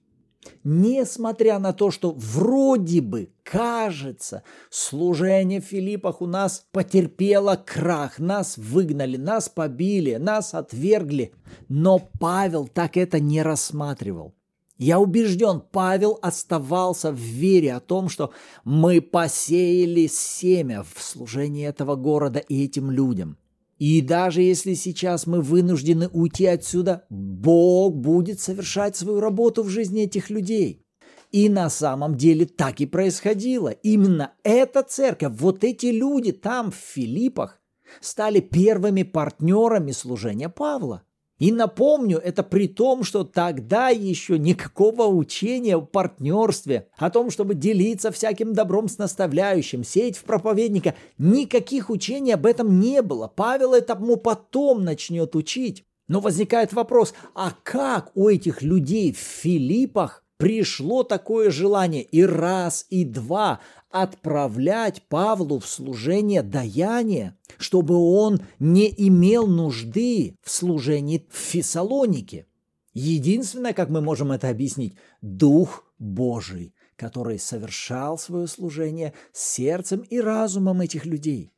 Несмотря 0.63 1.59
на 1.59 1.73
то, 1.73 1.91
что 1.91 2.11
вроде 2.11 3.01
бы 3.01 3.29
кажется, 3.43 4.43
служение 4.69 5.61
в 5.61 5.65
Филиппах 5.65 6.21
у 6.21 6.27
нас 6.27 6.65
потерпело 6.71 7.55
крах, 7.55 8.19
нас 8.19 8.57
выгнали, 8.57 9.17
нас 9.17 9.49
побили, 9.49 10.15
нас 10.15 10.53
отвергли, 10.53 11.33
но 11.67 11.99
Павел 12.19 12.67
так 12.67 12.97
это 12.97 13.19
не 13.19 13.41
рассматривал. 13.41 14.33
Я 14.77 14.99
убежден, 14.99 15.61
Павел 15.71 16.17
оставался 16.21 17.11
в 17.11 17.17
вере 17.17 17.73
о 17.73 17.81
том, 17.81 18.07
что 18.07 18.31
мы 18.63 19.01
посеяли 19.01 20.07
семя 20.07 20.83
в 20.83 21.03
служении 21.03 21.67
этого 21.67 21.95
города 21.95 22.39
и 22.39 22.63
этим 22.63 22.89
людям– 22.91 23.37
и 23.79 24.01
даже 24.01 24.41
если 24.41 24.73
сейчас 24.73 25.25
мы 25.25 25.41
вынуждены 25.41 26.09
уйти 26.09 26.45
отсюда, 26.45 27.05
Бог 27.09 27.95
будет 27.95 28.41
совершать 28.41 28.97
свою 28.97 29.21
работу 29.21 29.63
в 29.63 29.69
жизни 29.69 30.03
этих 30.03 30.29
людей. 30.29 30.85
И 31.31 31.47
на 31.47 31.69
самом 31.69 32.15
деле 32.15 32.45
так 32.45 32.81
и 32.81 32.85
происходило. 32.85 33.69
Именно 33.69 34.33
эта 34.43 34.83
церковь, 34.83 35.33
вот 35.37 35.63
эти 35.63 35.87
люди 35.87 36.33
там, 36.33 36.71
в 36.71 36.75
Филиппах, 36.75 37.61
стали 38.01 38.41
первыми 38.41 39.03
партнерами 39.03 39.91
служения 39.91 40.49
Павла. 40.49 41.03
И 41.39 41.53
напомню, 41.53 42.19
это 42.19 42.43
при 42.43 42.67
том, 42.67 43.03
что 43.03 43.23
тогда 43.23 43.89
еще 43.89 44.37
никакого 44.37 45.07
учения 45.07 45.77
о 45.77 45.81
партнерстве, 45.81 46.89
о 46.97 47.09
том, 47.09 47.31
чтобы 47.31 47.55
делиться 47.55 48.11
всяким 48.11 48.53
добром 48.53 48.89
с 48.89 48.97
наставляющим, 48.97 49.85
сеять 49.85 50.17
в 50.17 50.25
проповедника, 50.25 50.95
никаких 51.17 51.89
учений 51.89 52.33
об 52.33 52.45
этом 52.45 52.79
не 52.79 53.01
было. 53.01 53.31
Павел 53.33 53.73
этому 53.73 54.17
потом 54.17 54.83
начнет 54.83 55.35
учить. 55.35 55.85
Но 56.09 56.19
возникает 56.19 56.73
вопрос, 56.73 57.13
а 57.35 57.53
как 57.63 58.11
у 58.15 58.27
этих 58.27 58.61
людей 58.61 59.13
в 59.13 59.19
Филиппах 59.19 60.23
пришло 60.37 61.03
такое 61.03 61.51
желание 61.51 62.01
и 62.01 62.23
раз, 62.23 62.85
и 62.89 63.05
два 63.05 63.59
отправлять 63.89 65.03
Павлу 65.07 65.59
в 65.59 65.67
служение 65.67 66.43
даяния, 66.43 67.37
чтобы 67.57 67.95
он 67.95 68.41
не 68.59 68.93
имел 68.95 69.47
нужды 69.47 70.35
в 70.43 70.51
служении 70.51 71.25
в 71.29 71.35
Фессалонике. 71.35 72.45
Единственное, 72.93 73.73
как 73.73 73.89
мы 73.89 74.01
можем 74.01 74.31
это 74.31 74.49
объяснить, 74.49 74.95
Дух 75.21 75.85
Божий, 75.99 76.73
который 76.95 77.39
совершал 77.39 78.17
свое 78.17 78.47
служение 78.47 79.13
сердцем 79.31 80.01
и 80.01 80.19
разумом 80.19 80.81
этих 80.81 81.05
людей. 81.05 81.53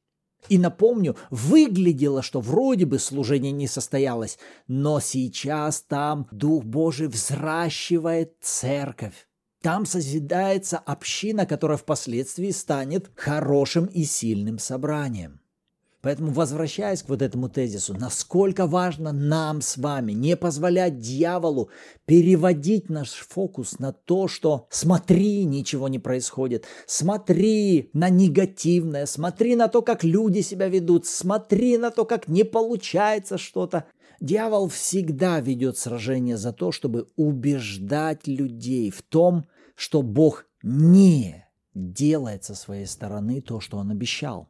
И 0.50 0.58
напомню, 0.58 1.16
выглядело, 1.30 2.22
что 2.22 2.42
вроде 2.42 2.86
бы 2.86 2.98
служение 3.00 3.52
не 3.52 3.68
состоялось, 3.68 4.40
но 4.68 5.00
сейчас 5.00 5.82
там 5.82 6.28
Дух 6.32 6.64
Божий 6.64 7.08
взращивает 7.08 8.36
церковь. 8.42 9.28
Там 9.62 9.86
созидается 9.86 10.80
община, 10.80 11.46
которая 11.46 11.78
впоследствии 11.78 12.50
станет 12.50 13.12
хорошим 13.16 13.86
и 13.86 14.04
сильным 14.04 14.58
собранием. 14.58 15.42
Поэтому, 16.02 16.32
возвращаясь 16.32 17.04
к 17.04 17.10
вот 17.10 17.22
этому 17.22 17.48
тезису, 17.48 17.94
насколько 17.94 18.66
важно 18.66 19.12
нам 19.12 19.62
с 19.62 19.78
вами 19.78 20.14
не 20.14 20.36
позволять 20.36 20.98
дьяволу 20.98 21.70
переводить 22.08 22.90
наш 22.90 23.12
фокус 23.12 23.78
на 23.78 23.94
то, 23.94 24.28
что 24.28 24.66
смотри, 24.72 25.46
ничего 25.46 25.88
не 25.90 26.00
происходит, 26.00 26.66
смотри 26.88 27.92
на 27.94 28.10
негативное, 28.10 29.06
смотри 29.06 29.56
на 29.56 29.68
то, 29.68 29.84
как 29.84 30.04
люди 30.04 30.42
себя 30.42 30.70
ведут, 30.70 31.06
смотри 31.06 31.78
на 31.78 31.92
то, 31.92 32.04
как 32.06 32.28
не 32.28 32.44
получается 32.44 33.38
что-то. 33.38 33.86
Дьявол 34.22 34.70
всегда 34.70 35.40
ведет 35.40 35.80
сражение 35.80 36.38
за 36.38 36.54
то, 36.54 36.72
чтобы 36.72 37.08
убеждать 37.16 38.28
людей 38.28 38.92
в 38.92 39.02
том, 39.02 39.48
что 39.76 40.04
Бог 40.04 40.46
не 40.62 41.44
делает 41.74 42.44
со 42.44 42.54
своей 42.54 42.86
стороны 42.86 43.42
то, 43.42 43.60
что 43.60 43.80
Он 43.80 43.90
обещал. 43.90 44.48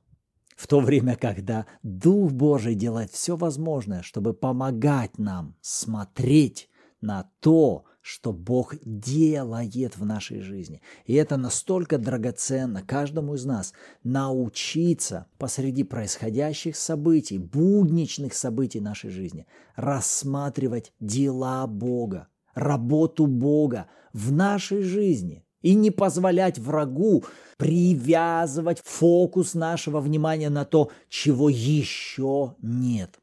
В 0.58 0.68
то 0.68 0.82
время, 0.82 1.16
когда 1.16 1.68
Дух 1.84 2.34
Божий 2.34 2.76
делает 2.76 3.12
все 3.12 3.38
возможное, 3.38 4.02
чтобы 4.02 4.34
помогать 4.34 5.18
нам 5.18 5.56
смотреть 5.62 6.70
на 7.00 7.32
то, 7.40 7.86
что 8.02 8.34
Бог 8.34 8.76
делает 8.84 9.98
в 9.98 10.06
нашей 10.06 10.42
жизни. 10.42 10.82
И 11.06 11.14
это 11.14 11.38
настолько 11.38 11.98
драгоценно 11.98 12.82
каждому 12.82 13.36
из 13.36 13.46
нас 13.46 13.74
научиться 14.04 15.28
посреди 15.38 15.84
происходящих 15.84 16.76
событий, 16.76 17.38
будничных 17.38 18.34
событий 18.34 18.82
нашей 18.82 19.12
жизни, 19.12 19.46
рассматривать 19.76 20.94
дела 21.00 21.68
Бога, 21.68 22.28
работу 22.56 23.28
Бога 23.28 23.88
в 24.14 24.32
нашей 24.32 24.82
жизни 24.82 25.46
и 25.62 25.76
не 25.76 25.92
позволять 25.92 26.58
врагу 26.58 27.24
привязывать 27.58 28.82
фокус 28.84 29.54
нашего 29.54 30.00
внимания 30.00 30.50
на 30.50 30.66
то, 30.66 30.90
чего 31.08 31.50
еще 31.50 32.56
нет. 32.62 33.21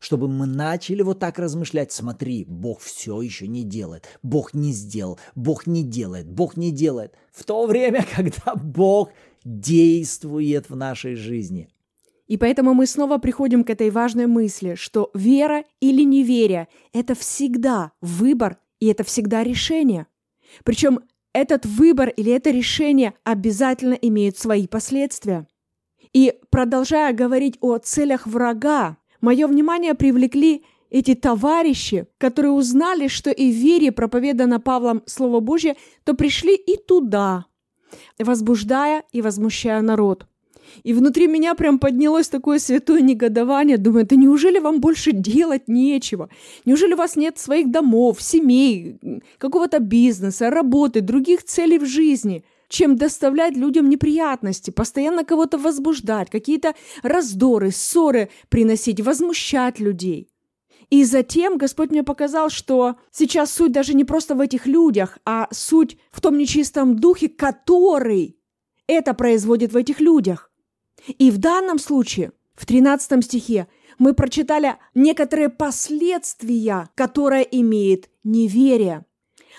Чтобы 0.00 0.28
мы 0.28 0.46
начали 0.46 1.02
вот 1.02 1.18
так 1.18 1.38
размышлять, 1.38 1.92
смотри, 1.92 2.44
Бог 2.48 2.80
все 2.80 3.20
еще 3.20 3.46
не 3.46 3.64
делает, 3.64 4.06
Бог 4.22 4.54
не 4.54 4.72
сделал, 4.72 5.20
Бог 5.34 5.66
не 5.66 5.84
делает, 5.84 6.26
Бог 6.26 6.56
не 6.56 6.72
делает. 6.72 7.14
В 7.30 7.44
то 7.44 7.66
время, 7.66 8.04
когда 8.16 8.54
Бог 8.56 9.10
действует 9.44 10.70
в 10.70 10.74
нашей 10.74 11.14
жизни. 11.14 11.68
И 12.26 12.36
поэтому 12.36 12.74
мы 12.74 12.86
снова 12.86 13.18
приходим 13.18 13.62
к 13.62 13.70
этой 13.70 13.90
важной 13.90 14.26
мысли, 14.26 14.74
что 14.74 15.10
вера 15.14 15.64
или 15.80 16.02
неверие– 16.02 16.68
это 16.92 17.14
всегда 17.14 17.92
выбор 18.00 18.56
и 18.78 18.86
это 18.86 19.04
всегда 19.04 19.44
решение. 19.44 20.06
Причем 20.64 21.00
этот 21.32 21.66
выбор 21.66 22.08
или 22.08 22.32
это 22.32 22.50
решение 22.50 23.14
обязательно 23.24 23.94
имеют 23.94 24.38
свои 24.38 24.66
последствия. 24.66 25.46
И 26.12 26.34
продолжая 26.50 27.12
говорить 27.12 27.58
о 27.60 27.78
целях 27.78 28.26
врага, 28.26 28.96
мое 29.20 29.46
внимание 29.46 29.94
привлекли 29.94 30.64
эти 30.90 31.14
товарищи, 31.14 32.06
которые 32.18 32.52
узнали, 32.52 33.08
что 33.08 33.30
и 33.30 33.50
в 33.50 33.54
вере 33.54 33.92
проповедано 33.92 34.60
Павлом 34.60 35.02
Слово 35.06 35.40
Божье, 35.40 35.76
то 36.04 36.14
пришли 36.14 36.56
и 36.56 36.76
туда, 36.76 37.46
возбуждая 38.18 39.04
и 39.12 39.22
возмущая 39.22 39.80
народ. 39.82 40.26
И 40.82 40.92
внутри 40.92 41.26
меня 41.26 41.54
прям 41.54 41.78
поднялось 41.78 42.28
такое 42.28 42.58
святое 42.58 43.00
негодование. 43.00 43.76
Думаю, 43.76 44.06
да 44.06 44.16
неужели 44.16 44.58
вам 44.58 44.80
больше 44.80 45.12
делать 45.12 45.68
нечего? 45.68 46.28
Неужели 46.64 46.94
у 46.94 46.96
вас 46.96 47.16
нет 47.16 47.38
своих 47.38 47.70
домов, 47.70 48.22
семей, 48.22 48.98
какого-то 49.38 49.80
бизнеса, 49.80 50.50
работы, 50.50 51.00
других 51.00 51.44
целей 51.44 51.78
в 51.78 51.86
жизни? 51.86 52.44
Чем 52.70 52.96
доставлять 52.96 53.56
людям 53.56 53.90
неприятности, 53.90 54.70
постоянно 54.70 55.24
кого-то 55.24 55.58
возбуждать, 55.58 56.30
какие-то 56.30 56.74
раздоры, 57.02 57.72
ссоры 57.72 58.30
приносить, 58.48 59.00
возмущать 59.00 59.80
людей. 59.80 60.30
И 60.88 61.04
затем 61.04 61.58
Господь 61.58 61.90
мне 61.90 62.02
показал, 62.02 62.48
что 62.48 62.96
сейчас 63.10 63.52
суть 63.52 63.72
даже 63.72 63.92
не 63.94 64.04
просто 64.04 64.34
в 64.34 64.40
этих 64.40 64.66
людях, 64.66 65.18
а 65.24 65.48
суть 65.50 65.98
в 66.10 66.20
том 66.20 66.38
нечистом 66.38 66.96
духе, 66.96 67.28
который 67.28 68.38
это 68.86 69.14
производит 69.14 69.72
в 69.72 69.76
этих 69.76 70.00
людях. 70.00 70.50
И 71.06 71.30
в 71.30 71.38
данном 71.38 71.78
случае, 71.78 72.32
в 72.54 72.66
13 72.66 73.24
стихе, 73.24 73.66
мы 73.98 74.14
прочитали 74.14 74.76
некоторые 74.94 75.48
последствия, 75.48 76.88
которые 76.94 77.46
имеет 77.60 78.08
неверие. 78.22 79.04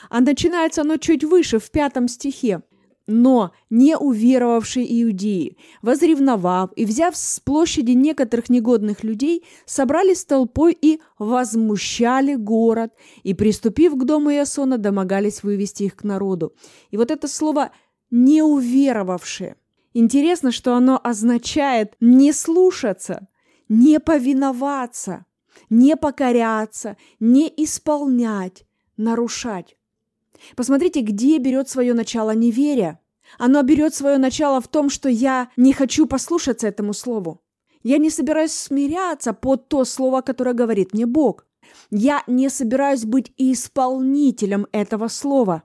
А 0.09 0.21
начинается 0.21 0.81
оно 0.81 0.97
чуть 0.97 1.23
выше, 1.23 1.59
в 1.59 1.71
пятом 1.71 2.07
стихе. 2.07 2.61
Но 3.07 3.51
не 3.69 3.97
уверовавшие 3.97 4.85
иудеи, 5.03 5.57
возревновав 5.81 6.71
и 6.75 6.85
взяв 6.85 7.17
с 7.17 7.39
площади 7.39 7.91
некоторых 7.91 8.49
негодных 8.49 9.03
людей, 9.03 9.43
собрались 9.65 10.23
толпой 10.23 10.77
и 10.79 11.01
возмущали 11.17 12.35
город, 12.35 12.93
и, 13.23 13.33
приступив 13.33 13.95
к 13.95 14.03
дому 14.03 14.31
Иосона, 14.31 14.77
домогались 14.77 15.43
вывести 15.43 15.83
их 15.83 15.95
к 15.95 16.03
народу. 16.03 16.53
И 16.91 16.97
вот 16.97 17.09
это 17.11 17.27
слово 17.27 17.71
«не 18.11 18.43
уверовавшие». 18.43 19.55
Интересно, 19.93 20.51
что 20.51 20.75
оно 20.75 20.99
означает 21.03 21.95
«не 21.99 22.31
слушаться», 22.33 23.27
«не 23.67 23.99
повиноваться», 23.99 25.25
«не 25.69 25.97
покоряться», 25.97 26.97
«не 27.19 27.51
исполнять», 27.57 28.65
«нарушать». 28.95 29.75
Посмотрите, 30.55 31.01
где 31.01 31.37
берет 31.37 31.69
свое 31.69 31.93
начало 31.93 32.31
неверие. 32.35 32.99
Оно 33.37 33.61
берет 33.63 33.93
свое 33.93 34.17
начало 34.17 34.61
в 34.61 34.67
том, 34.67 34.89
что 34.89 35.09
я 35.09 35.49
не 35.57 35.73
хочу 35.73 36.05
послушаться 36.05 36.67
этому 36.67 36.93
слову. 36.93 37.41
Я 37.83 37.97
не 37.97 38.09
собираюсь 38.09 38.51
смиряться 38.51 39.33
под 39.33 39.67
то 39.67 39.85
слово, 39.85 40.21
которое 40.21 40.53
говорит 40.53 40.93
мне 40.93 41.05
Бог. 41.05 41.45
Я 41.89 42.23
не 42.27 42.49
собираюсь 42.49 43.05
быть 43.05 43.31
исполнителем 43.37 44.67
этого 44.71 45.07
слова. 45.07 45.63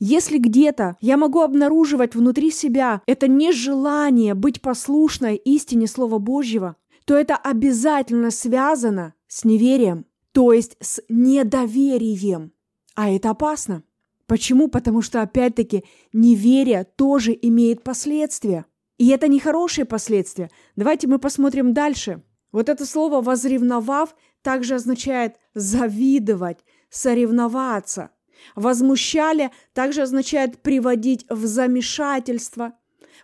Если 0.00 0.38
где-то 0.38 0.96
я 1.00 1.16
могу 1.16 1.42
обнаруживать 1.42 2.14
внутри 2.14 2.50
себя 2.50 3.02
это 3.06 3.28
нежелание 3.28 4.34
быть 4.34 4.60
послушной 4.60 5.36
истине 5.36 5.86
Слова 5.86 6.18
Божьего, 6.18 6.76
то 7.04 7.14
это 7.14 7.36
обязательно 7.36 8.30
связано 8.30 9.14
с 9.28 9.44
неверием, 9.44 10.06
то 10.32 10.52
есть 10.52 10.76
с 10.80 11.00
недоверием. 11.08 12.52
А 12.96 13.10
это 13.10 13.30
опасно. 13.30 13.84
Почему? 14.26 14.68
Потому 14.68 15.02
что, 15.02 15.20
опять-таки, 15.20 15.84
неверие 16.12 16.84
тоже 16.96 17.38
имеет 17.40 17.84
последствия. 17.84 18.64
И 18.96 19.08
это 19.08 19.28
не 19.28 19.38
хорошие 19.38 19.84
последствия. 19.84 20.50
Давайте 20.76 21.06
мы 21.06 21.18
посмотрим 21.18 21.74
дальше. 21.74 22.22
Вот 22.52 22.70
это 22.70 22.86
слово 22.86 23.20
«возревновав» 23.20 24.16
также 24.40 24.76
означает 24.76 25.36
завидовать, 25.54 26.64
соревноваться. 26.88 28.10
Возмущали 28.54 29.50
также 29.74 30.02
означает 30.02 30.62
приводить 30.62 31.26
в 31.28 31.44
замешательство, 31.44 32.72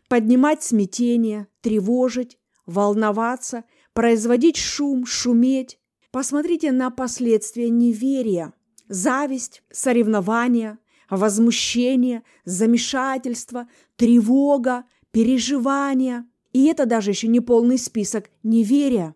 поднимать 0.09 0.62
смятение, 0.62 1.47
тревожить, 1.62 2.38
волноваться, 2.67 3.64
производить 3.95 4.59
шум, 4.59 5.07
шуметь. 5.07 5.79
Посмотрите 6.11 6.73
на 6.73 6.91
последствия 6.91 7.71
неверия. 7.71 8.52
Зависть, 8.89 9.62
соревнования, 9.71 10.79
возмущение, 11.11 12.23
замешательство, 12.45 13.69
тревога, 13.97 14.85
переживания. 15.11 16.27
И 16.53 16.67
это 16.67 16.87
даже 16.87 17.11
еще 17.11 17.29
не 17.29 17.41
полный 17.41 17.79
список 17.79 18.31
неверия. 18.43 19.15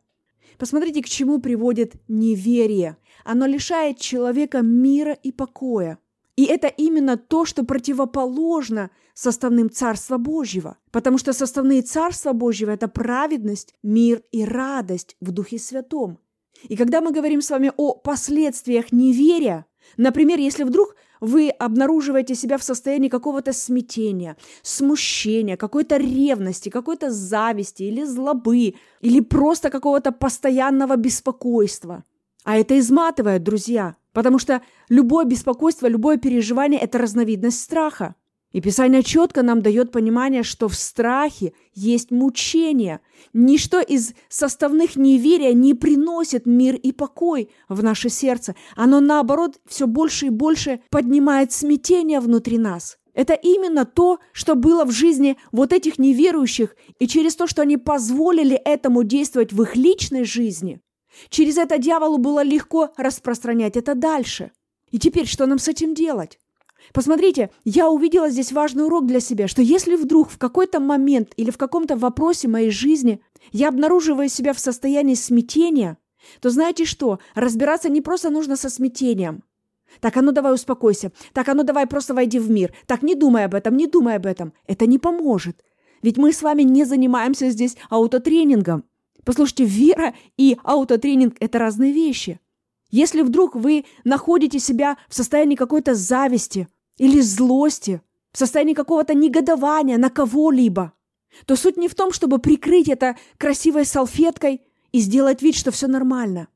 Посмотрите, 0.59 1.03
к 1.03 1.07
чему 1.07 1.41
приводит 1.41 1.95
неверие. 2.09 2.97
Оно 3.25 3.47
лишает 3.47 3.99
человека 3.99 4.63
мира 4.63 5.13
и 5.13 5.33
покоя. 5.33 5.99
И 6.37 6.45
это 6.45 6.69
именно 6.69 7.17
то, 7.17 7.45
что 7.45 7.65
противоположно 7.65 8.91
составным 9.15 9.71
Царства 9.71 10.19
Божьего. 10.19 10.77
Потому 10.91 11.17
что 11.19 11.33
составные 11.33 11.83
Царства 11.83 12.33
Божьего– 12.33 12.71
это 12.73 12.89
праведность, 12.89 13.75
мир 13.83 14.23
и 14.33 14.45
радость 14.45 15.17
в 15.21 15.31
Духе 15.31 15.59
Святом. 15.59 16.19
И 16.65 16.77
когда 16.77 17.01
мы 17.01 17.13
говорим 17.13 17.41
с 17.43 17.51
вами 17.51 17.73
о 17.77 17.95
последствиях 17.95 18.93
неверия, 18.93 19.67
например, 19.97 20.39
если 20.39 20.65
вдруг 20.65 20.97
вы 21.21 21.51
обнаруживаете 21.51 22.35
себя 22.35 22.59
в 22.59 22.63
состоянии 22.63 23.09
какого-то 23.09 23.53
смятения, 23.53 24.37
смущения, 24.63 25.57
какой-то 25.57 25.97
ревности, 25.97 26.69
какой-то 26.69 27.11
зависти 27.11 27.85
или 27.85 28.05
злобы, 28.05 28.75
или 29.01 29.21
просто 29.21 29.71
какого-то 29.71 30.13
постоянного 30.13 30.97
беспокойства. 30.97 32.05
А 32.45 32.57
это 32.57 32.79
изматывает, 32.79 33.43
друзья, 33.43 33.97
потому 34.13 34.39
что 34.39 34.63
любое 34.89 35.25
беспокойство, 35.25 35.87
любое 35.89 36.17
переживание– 36.17 36.81
это 36.83 36.99
разновидность 36.99 37.61
страха. 37.61 38.15
И 38.57 38.61
Писание 38.63 39.03
четко 39.03 39.43
нам 39.43 39.61
дает 39.61 39.93
понимание, 39.93 40.43
что 40.43 40.67
в 40.69 40.75
страхе 40.75 41.53
есть 41.75 42.11
мучение. 42.11 43.01
Ничто 43.35 43.81
из 43.81 44.15
составных 44.31 44.97
неверия 44.97 45.53
не 45.53 45.75
приносит 45.75 46.47
мир 46.47 46.75
и 46.75 46.93
покой 46.93 47.51
в 47.69 47.83
наше 47.83 48.09
сердце. 48.09 48.55
Оно, 48.75 49.01
наоборот, 49.01 49.61
все 49.69 49.87
больше 49.87 50.29
и 50.29 50.31
больше 50.31 50.81
поднимает 50.89 51.53
смятение 51.53 52.19
внутри 52.19 52.57
нас. 52.57 52.97
Это 53.13 53.35
именно 53.35 53.85
то, 53.85 54.21
что 54.33 54.55
было 54.55 54.87
в 54.87 54.91
жизни 54.91 55.37
вот 55.53 55.75
этих 55.75 55.99
неверующих, 55.99 56.77
и 56.99 57.07
через 57.07 57.37
то, 57.37 57.47
что 57.47 57.61
они 57.61 57.77
позволили 57.77 58.57
этому 58.57 59.03
действовать 59.03 59.53
в 59.53 59.61
их 59.61 59.77
личной 59.77 60.25
жизни, 60.25 60.81
через 61.29 61.59
это 61.59 61.77
дьяволу 61.77 62.17
было 62.17 62.43
легко 62.43 62.89
распространять 62.97 63.77
это 63.77 63.95
дальше. 63.95 64.51
И 64.91 64.99
теперь 64.99 65.27
что 65.27 65.45
нам 65.45 65.59
с 65.59 65.69
этим 65.69 65.93
делать? 65.93 66.39
Посмотрите, 66.93 67.51
я 67.65 67.91
увидела 67.91 68.31
здесь 68.31 68.53
важный 68.53 68.85
урок 68.85 69.07
для 69.07 69.21
себя, 69.21 69.49
что 69.49 69.63
если 69.63 69.97
вдруг 69.97 70.31
в 70.31 70.39
какой-то 70.39 70.81
момент 70.81 71.33
или 71.37 71.51
в 71.51 71.59
каком-то 71.59 71.97
вопросе 71.97 72.49
моей 72.49 72.71
жизни 72.71 73.21
я 73.53 73.69
обнаруживаю 73.69 74.29
себя 74.29 74.53
в 74.53 74.59
состоянии 74.59 75.15
смятения, 75.15 75.99
то 76.41 76.51
знаете 76.51 76.85
что? 76.85 77.19
Разбираться 77.35 77.89
не 77.89 78.01
просто 78.01 78.31
нужно 78.31 78.57
со 78.57 78.69
смятением. 78.71 79.43
Так, 80.01 80.17
а 80.17 80.23
ну 80.23 80.33
давай 80.33 80.55
успокойся. 80.55 81.13
Так, 81.33 81.49
а 81.49 81.55
ну 81.55 81.63
давай 81.63 81.87
просто 81.87 82.15
войди 82.15 82.39
в 82.39 82.51
мир. 82.51 82.75
Так, 82.87 83.03
не 83.03 83.15
думай 83.15 83.45
об 83.45 83.55
этом, 83.55 83.77
не 83.77 83.87
думай 83.87 84.17
об 84.17 84.27
этом. 84.27 84.53
Это 84.67 84.87
не 84.87 84.99
поможет. 84.99 85.63
Ведь 86.03 86.19
мы 86.19 86.33
с 86.33 86.43
вами 86.43 86.63
не 86.63 86.85
занимаемся 86.85 87.51
здесь 87.51 87.77
аутотренингом. 87.89 88.85
Послушайте, 89.25 89.65
вера 89.65 90.15
и 90.37 90.59
аутотренинг– 90.63 91.37
это 91.41 91.59
разные 91.59 91.93
вещи. 91.93 92.39
Если 92.91 93.23
вдруг 93.23 93.57
вы 93.57 93.85
находите 94.05 94.59
себя 94.59 94.97
в 95.09 95.15
состоянии 95.15 95.57
какой-то 95.57 95.95
зависти, 95.95 96.69
или 96.99 97.21
злости, 97.21 98.01
в 98.33 98.39
состоянии 98.39 98.75
какого-то 98.75 99.15
негодования 99.15 99.99
на 99.99 100.11
кого-либо, 100.11 100.93
то 101.45 101.57
суть 101.57 101.77
не 101.77 101.89
в 101.89 101.95
том, 101.95 102.13
чтобы 102.13 102.39
прикрыть 102.39 102.89
это 102.89 103.17
красивой 103.39 103.85
салфеткой 103.85 104.63
и 104.93 105.01
сделать 105.01 105.43
вид, 105.43 105.55
что 105.55 105.71
все 105.71 105.87
нормально, 105.87 106.49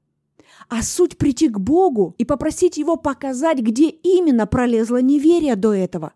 а 0.69 0.83
суть 0.83 1.19
прийти 1.19 1.49
к 1.49 1.59
Богу 1.59 2.15
и 2.19 2.25
попросить 2.25 2.79
Его 2.79 2.97
показать, 2.97 3.59
где 3.59 3.89
именно 3.89 4.47
пролезло 4.47 5.03
неверие 5.03 5.57
до 5.57 5.75
этого. 5.75 6.15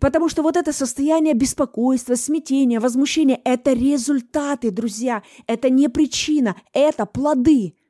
Потому 0.00 0.30
что 0.30 0.42
вот 0.42 0.56
это 0.56 0.72
состояние 0.72 1.34
беспокойства, 1.34 2.14
смятения, 2.14 2.80
возмущения– 2.80 3.40
это 3.44 3.74
результаты, 3.74 4.70
друзья, 4.70 5.22
это 5.46 5.68
не 5.68 5.88
причина, 5.88 6.56
это 6.72 7.04
плоды– 7.06 7.76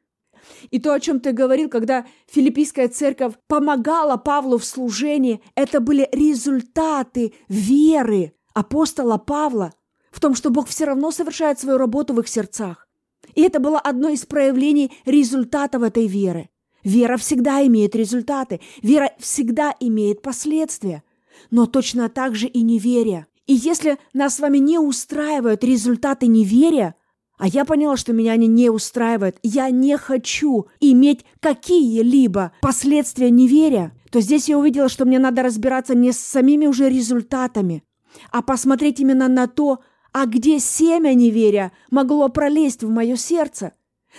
и 0.71 0.79
то, 0.79 0.93
о 0.93 1.01
чем 1.01 1.21
ты 1.21 1.33
говорил, 1.33 1.69
когда 1.69 2.07
филиппийская 2.27 2.89
церковь 2.89 3.35
помогала 3.47 4.17
Павлу 4.17 4.59
в 4.59 4.65
служении, 4.65 5.41
это 5.55 5.81
были 5.81 6.09
результаты 6.13 7.35
веры 7.49 8.33
апостола 8.55 9.19
Павла 9.19 9.73
в 10.11 10.21
том, 10.21 10.35
что 10.35 10.51
Бог 10.51 10.69
все 10.69 10.85
равно 10.85 11.11
совершает 11.11 11.59
свою 11.59 11.79
работу 11.79 12.15
в 12.15 12.21
их 12.21 12.29
сердцах. 12.29 12.89
И 13.35 13.43
это 13.43 13.59
было 13.59 13.79
одно 13.79 14.11
из 14.11 14.25
проявлений 14.27 14.93
результатов 15.05 15.83
этой 15.83 16.07
веры. 16.07 16.51
Вера 16.85 17.17
всегда 17.17 17.67
имеет 17.67 17.97
результаты, 17.97 18.61
вера 18.83 19.11
всегда 19.19 19.75
имеет 19.81 20.23
последствия, 20.23 21.03
но 21.51 21.67
точно 21.67 22.09
так 22.09 22.37
же 22.37 22.47
и 22.47 22.63
неверие. 22.63 23.27
И 23.47 23.55
если 23.55 23.99
нас 24.13 24.37
с 24.37 24.41
вами 24.41 24.59
не 24.59 24.79
устраивают 24.79 25.65
результаты 25.65 26.27
неверия, 26.27 26.95
а 27.39 27.49
я 27.49 27.65
поняла, 27.65 27.97
что 27.97 28.13
меня 28.13 28.33
они 28.33 28.47
не 28.47 28.71
устраивают. 28.71 29.39
Я 29.43 29.71
не 29.71 29.97
хочу 29.97 30.67
иметь 30.81 31.25
какие-либо 31.41 32.53
последствия 32.61 33.31
неверия. 33.31 33.93
То 34.11 34.21
здесь 34.21 34.49
я 34.49 34.59
увидела, 34.59 34.89
что 34.89 35.05
мне 35.05 35.19
надо 35.19 35.43
разбираться 35.43 35.95
не 35.95 36.13
с 36.13 36.19
самими 36.19 36.67
уже 36.67 36.89
результатами, 36.89 37.83
а 38.31 38.43
посмотреть 38.43 39.01
именно 39.01 39.27
на 39.27 39.49
то, 39.49 39.81
а 40.13 40.27
где 40.27 40.61
семя 40.61 41.15
неверия 41.15 41.73
могло 41.91 42.29
пролезть 42.29 42.85
в 42.85 42.89
мое 42.89 43.17
сердце. 43.17 43.73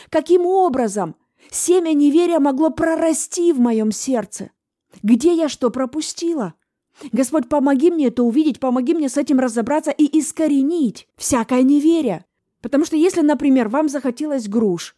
Каким 0.10 0.46
образом 0.46 1.16
семя 1.50 1.94
неверия 1.94 2.40
могло 2.40 2.70
прорасти 2.70 3.54
в 3.54 3.60
моем 3.60 3.94
сердце? 3.94 4.52
Где 5.04 5.34
я 5.34 5.48
что 5.48 5.70
пропустила? 5.70 6.56
Господь, 7.14 7.48
помоги 7.48 7.92
мне 7.92 8.08
это 8.08 8.24
увидеть, 8.24 8.60
помоги 8.60 8.94
мне 8.94 9.08
с 9.08 9.18
этим 9.18 9.40
разобраться 9.40 9.92
и 9.92 10.20
искоренить 10.20 11.08
всякое 11.16 11.64
неверие. 11.64 12.26
Потому 12.66 12.84
что 12.84 12.96
если, 12.96 13.22
например, 13.22 13.70
вам 13.70 13.90
захотелось 13.90 14.48
груш, 14.48 14.96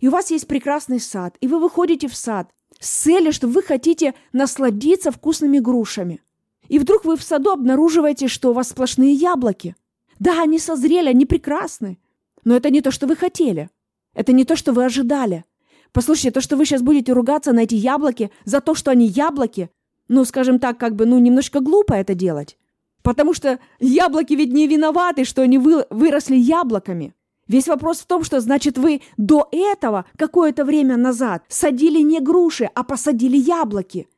и 0.00 0.08
у 0.08 0.10
вас 0.10 0.30
есть 0.30 0.46
прекрасный 0.46 0.98
сад, 0.98 1.36
и 1.42 1.48
вы 1.48 1.60
выходите 1.60 2.08
в 2.08 2.16
сад 2.16 2.48
с 2.78 2.88
целью, 2.88 3.34
что 3.34 3.46
вы 3.46 3.62
хотите 3.62 4.14
насладиться 4.32 5.10
вкусными 5.10 5.58
грушами, 5.58 6.22
и 6.68 6.78
вдруг 6.78 7.04
вы 7.04 7.18
в 7.18 7.22
саду 7.22 7.50
обнаруживаете, 7.50 8.26
что 8.26 8.48
у 8.48 8.52
вас 8.54 8.70
сплошные 8.70 9.12
яблоки. 9.12 9.76
Да, 10.18 10.40
они 10.40 10.58
созрели, 10.58 11.10
они 11.10 11.26
прекрасны, 11.26 11.98
но 12.44 12.56
это 12.56 12.70
не 12.70 12.80
то, 12.80 12.90
что 12.90 13.06
вы 13.06 13.16
хотели. 13.16 13.68
Это 14.14 14.32
не 14.32 14.46
то, 14.46 14.56
что 14.56 14.72
вы 14.72 14.86
ожидали. 14.86 15.44
Послушайте, 15.92 16.30
то, 16.30 16.40
что 16.40 16.56
вы 16.56 16.64
сейчас 16.64 16.80
будете 16.80 17.12
ругаться 17.12 17.52
на 17.52 17.64
эти 17.64 17.74
яблоки 17.74 18.30
за 18.46 18.62
то, 18.62 18.74
что 18.74 18.92
они 18.92 19.06
яблоки, 19.06 19.68
ну, 20.08 20.24
скажем 20.24 20.58
так, 20.58 20.78
как 20.78 20.96
бы, 20.96 21.04
ну, 21.04 21.18
немножко 21.18 21.60
глупо 21.60 21.92
это 21.92 22.14
делать. 22.14 22.56
Потому 23.02 23.34
что 23.34 23.58
яблоки 23.78 24.34
ведь 24.34 24.52
не 24.52 24.66
виноваты, 24.66 25.24
что 25.24 25.42
они 25.42 25.58
вы, 25.58 25.86
выросли 25.90 26.36
яблоками. 26.36 27.14
Весь 27.48 27.66
вопрос 27.66 27.98
в 27.98 28.06
том, 28.06 28.22
что 28.22 28.40
значит 28.40 28.78
вы 28.78 29.00
до 29.16 29.48
этого, 29.50 30.04
какое-то 30.16 30.64
время 30.64 30.96
назад, 30.96 31.42
садили 31.48 32.00
не 32.00 32.20
груши, 32.20 32.70
а 32.74 32.84
посадили 32.84 33.36
яблоки. 33.36 34.08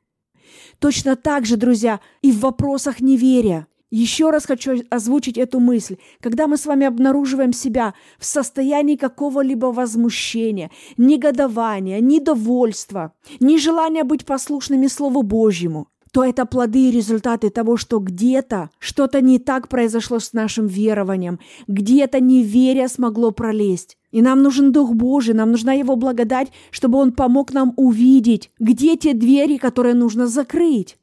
Точно 0.78 1.16
так 1.16 1.46
же, 1.46 1.56
друзья, 1.56 2.00
и 2.20 2.30
в 2.30 2.40
вопросах 2.40 3.00
неверия. 3.00 3.66
Еще 3.90 4.30
раз 4.30 4.46
хочу 4.46 4.82
озвучить 4.90 5.36
эту 5.36 5.60
мысль. 5.60 5.96
Когда 6.20 6.46
мы 6.46 6.56
с 6.56 6.64
вами 6.64 6.86
обнаруживаем 6.86 7.52
себя 7.52 7.92
в 8.18 8.24
состоянии 8.24 8.96
какого-либо 8.96 9.66
возмущения, 9.66 10.70
негодования, 10.96 12.00
недовольства, 12.00 13.12
нежелания 13.38 14.04
быть 14.04 14.24
послушными 14.24 14.86
Слову 14.86 15.22
Божьему, 15.22 15.88
то 16.12 16.22
это 16.24 16.44
плоды 16.44 16.88
и 16.88 16.90
результаты 16.90 17.48
того, 17.48 17.78
что 17.78 17.98
где-то 17.98 18.70
что-то 18.78 19.22
не 19.22 19.38
так 19.38 19.68
произошло 19.68 20.18
с 20.20 20.34
нашим 20.34 20.66
верованием, 20.66 21.40
где-то 21.66 22.20
неверие 22.20 22.88
смогло 22.88 23.30
пролезть. 23.30 23.96
И 24.10 24.20
нам 24.20 24.42
нужен 24.42 24.72
Дух 24.72 24.92
Божий, 24.92 25.34
нам 25.34 25.50
нужна 25.50 25.72
Его 25.72 25.96
благодать, 25.96 26.52
чтобы 26.70 26.98
Он 26.98 27.12
помог 27.12 27.54
нам 27.54 27.72
увидеть, 27.76 28.50
где 28.60 28.96
те 28.96 29.14
двери, 29.14 29.56
которые 29.56 29.94
нужно 29.94 30.26
закрыть. 30.26 30.98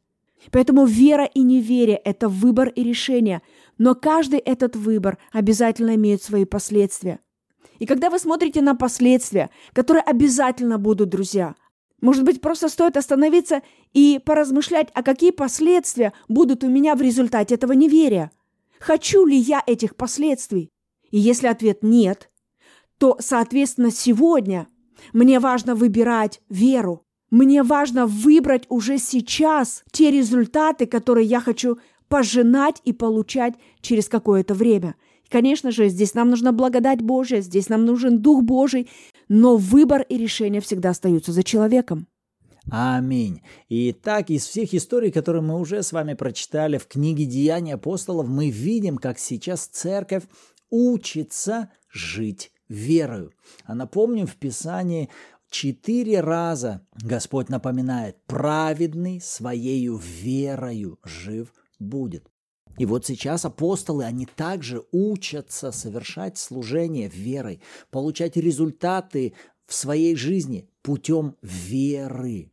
Поэтому 0.51 0.85
вера 0.85 1.25
и 1.25 1.41
неверие– 1.41 1.97
это 2.05 2.29
выбор 2.29 2.69
и 2.69 2.83
решение, 2.83 3.41
но 3.79 3.95
каждый 3.95 4.39
этот 4.39 4.75
выбор 4.75 5.17
обязательно 5.33 5.95
имеет 5.95 6.21
свои 6.21 6.45
последствия. 6.45 7.19
И 7.79 7.87
когда 7.87 8.09
вы 8.11 8.19
смотрите 8.19 8.61
на 8.61 8.75
последствия, 8.75 9.49
которые 9.73 10.03
обязательно 10.03 10.77
будут, 10.77 11.09
друзья, 11.09 11.55
может 12.01 12.23
быть, 12.23 12.41
просто 12.41 12.69
стоит 12.69 12.97
остановиться 12.97 13.61
и 13.93 14.19
поразмышлять, 14.23 14.89
а 14.93 15.03
какие 15.03 15.31
последствия 15.31 16.13
будут 16.27 16.63
у 16.63 16.69
меня 16.69 16.95
в 16.95 17.01
результате 17.01 17.55
этого 17.55 17.73
неверия? 17.73 18.31
Хочу 18.79 19.25
ли 19.25 19.35
я 19.35 19.61
этих 19.65 19.95
последствий? 19.95 20.71
И 21.11 21.19
если 21.19 21.47
ответ 21.47 21.83
нет, 21.83 22.29
то, 22.97 23.17
соответственно, 23.19 23.91
сегодня 23.91 24.67
мне 25.13 25.39
важно 25.39 25.75
выбирать 25.75 26.41
веру, 26.49 27.03
мне 27.31 27.63
важно 27.63 28.07
выбрать 28.07 28.65
уже 28.69 28.97
сейчас 28.97 29.83
те 29.91 30.11
результаты, 30.11 30.85
которые 30.85 31.27
я 31.27 31.39
хочу 31.39 31.77
пожинать 32.07 32.81
и 32.85 32.91
получать 32.91 33.53
через 33.81 34.09
какое-то 34.09 34.53
время. 34.53 34.95
Конечно 35.29 35.71
же, 35.71 35.89
здесь 35.89 36.13
нам 36.13 36.29
нужна 36.29 36.51
благодать 36.51 37.01
Божья, 37.01 37.41
здесь 37.41 37.69
нам 37.69 37.85
нужен 37.85 38.19
Дух 38.19 38.43
Божий, 38.43 38.89
но 39.27 39.57
выбор 39.57 40.01
и 40.01 40.17
решение 40.17 40.61
всегда 40.61 40.89
остаются 40.89 41.31
за 41.31 41.43
человеком. 41.43 42.07
Аминь. 42.71 43.41
И 43.67 43.93
так 43.93 44.29
из 44.29 44.45
всех 44.45 44.73
историй, 44.73 45.11
которые 45.11 45.41
мы 45.41 45.59
уже 45.59 45.81
с 45.81 45.91
вами 45.91 46.13
прочитали 46.13 46.77
в 46.77 46.87
книге 46.87 47.25
«Деяния 47.25 47.75
апостолов», 47.75 48.27
мы 48.27 48.49
видим, 48.49 48.97
как 48.97 49.17
сейчас 49.17 49.65
церковь 49.65 50.23
учится 50.69 51.71
жить 51.91 52.51
верою. 52.67 53.31
А 53.65 53.73
напомним, 53.73 54.27
в 54.27 54.35
Писании 54.35 55.09
Четыре 55.49 56.21
раза 56.21 56.85
Господь 56.93 57.49
напоминает, 57.49 58.23
праведный 58.27 59.19
своею 59.19 59.97
верою 59.97 60.99
жив 61.03 61.51
будет. 61.79 62.29
И 62.79 62.85
вот 62.85 63.05
сейчас 63.05 63.43
апостолы, 63.43 64.05
они 64.05 64.25
также 64.25 64.85
учатся 64.93 65.73
совершать 65.73 66.37
служение 66.37 67.09
верой, 67.09 67.61
получать 67.91 68.37
результаты 68.37 69.33
в 69.67 69.73
своей 69.73 70.15
жизни 70.15 70.69
путем 70.81 71.35
веры. 71.41 72.51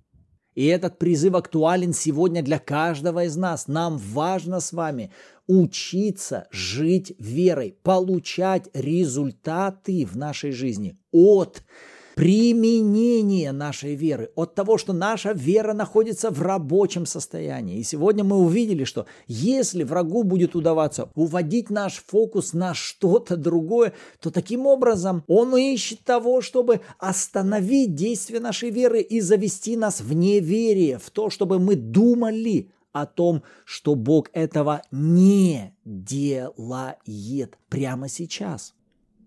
И 0.57 0.67
этот 0.67 0.99
призыв 0.99 1.35
актуален 1.35 1.93
сегодня 1.93 2.43
для 2.43 2.59
каждого 2.59 3.25
из 3.25 3.37
нас. 3.37 3.69
Нам 3.69 3.99
важно 3.99 4.59
с 4.59 4.73
вами 4.73 5.13
учиться 5.47 6.49
жить 6.51 7.15
верой, 7.21 7.79
получать 7.85 8.69
результаты 8.75 10.05
в 10.05 10.17
нашей 10.17 10.51
жизни 10.51 10.99
от 11.13 11.63
применение 12.17 13.53
нашей 13.53 13.95
веры, 13.95 14.31
от 14.37 14.55
того, 14.55 14.79
что 14.79 14.95
наша 14.95 15.33
вера 15.33 15.75
находится 15.75 16.31
в 16.31 16.41
рабочем 16.41 17.05
состоянии. 17.05 17.79
И 17.79 17.83
сегодня 17.83 18.25
мы 18.25 18.39
увидели, 18.39 18.85
что 18.85 19.05
если 19.27 19.85
врагу 19.85 20.23
будет 20.23 20.57
удаваться 20.57 21.11
уводить 21.15 21.69
наш 21.69 22.03
фокус 22.07 22.55
на 22.55 22.73
что-то 22.73 23.37
другое, 23.37 23.93
то 24.19 24.31
таким 24.31 24.65
образом 24.65 25.25
он 25.27 25.55
ищет 25.59 26.05
того, 26.05 26.41
чтобы 26.41 26.81
остановить 26.99 27.95
действие 27.95 28.41
нашей 28.41 28.71
веры 28.71 29.03
и 29.03 29.21
завести 29.21 29.77
нас 29.77 30.01
в 30.01 30.15
неверие, 30.15 30.99
в 30.99 31.11
то, 31.11 31.29
чтобы 31.29 31.59
мы 31.59 31.77
думали 31.77 32.71
о 32.93 33.05
том, 33.05 33.43
что 33.67 33.95
Бог 33.95 34.31
этого 34.33 34.81
не 34.91 35.77
делает 35.85 37.59
прямо 37.69 38.09
сейчас. 38.09 38.76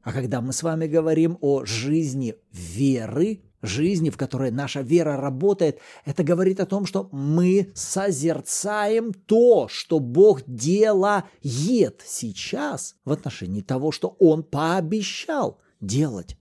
А 0.03 0.13
когда 0.13 0.41
мы 0.41 0.53
с 0.53 0.63
вами 0.63 0.87
говорим 0.87 1.37
о 1.41 1.65
жизни 1.65 2.35
веры, 2.51 3.41
жизни, 3.61 4.09
в 4.09 4.17
которой 4.17 4.51
наша 4.51 4.81
вера 4.81 5.17
работает, 5.17 5.79
это 6.05 6.23
говорит 6.23 6.59
о 6.59 6.65
том, 6.65 6.85
что 6.85 7.09
мы 7.11 7.71
созерцаем 7.73 9.13
то, 9.13 9.67
что 9.67 9.99
Бог 9.99 10.43
делает 10.45 11.25
сейчас 12.05 12.95
в 13.03 13.11
отношении 13.11 13.61
того, 13.61 13.91
что 13.91 14.15
Он 14.19 14.43
пообещал 14.43 15.59
делать. 15.81 16.37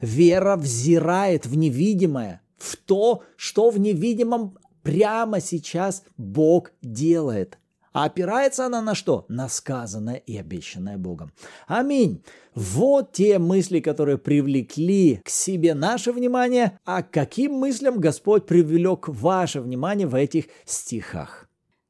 Вера 0.00 0.56
взирает 0.56 1.46
в 1.46 1.56
невидимое, 1.56 2.42
в 2.56 2.76
то, 2.76 3.22
что 3.36 3.70
в 3.70 3.78
невидимом 3.78 4.58
прямо 4.82 5.40
сейчас 5.40 6.04
Бог 6.16 6.72
делает. 6.82 7.58
А 7.94 8.06
опирается 8.06 8.66
она 8.66 8.82
на 8.82 8.96
что? 8.96 9.24
На 9.28 9.48
сказанное 9.48 10.16
и 10.16 10.36
обещанное 10.36 10.98
Богом. 10.98 11.32
Аминь. 11.68 12.24
Вот 12.56 13.12
те 13.12 13.38
мысли, 13.38 13.78
которые 13.78 14.18
привлекли 14.18 15.20
к 15.24 15.28
себе 15.28 15.74
наше 15.74 16.12
внимание, 16.12 16.78
а 16.84 17.02
каким 17.02 17.52
мыслям 17.52 18.00
Господь 18.00 18.46
привлек 18.46 19.08
ваше 19.08 19.60
внимание 19.60 20.08
в 20.08 20.16
этих 20.16 20.46
стихах. 20.64 21.43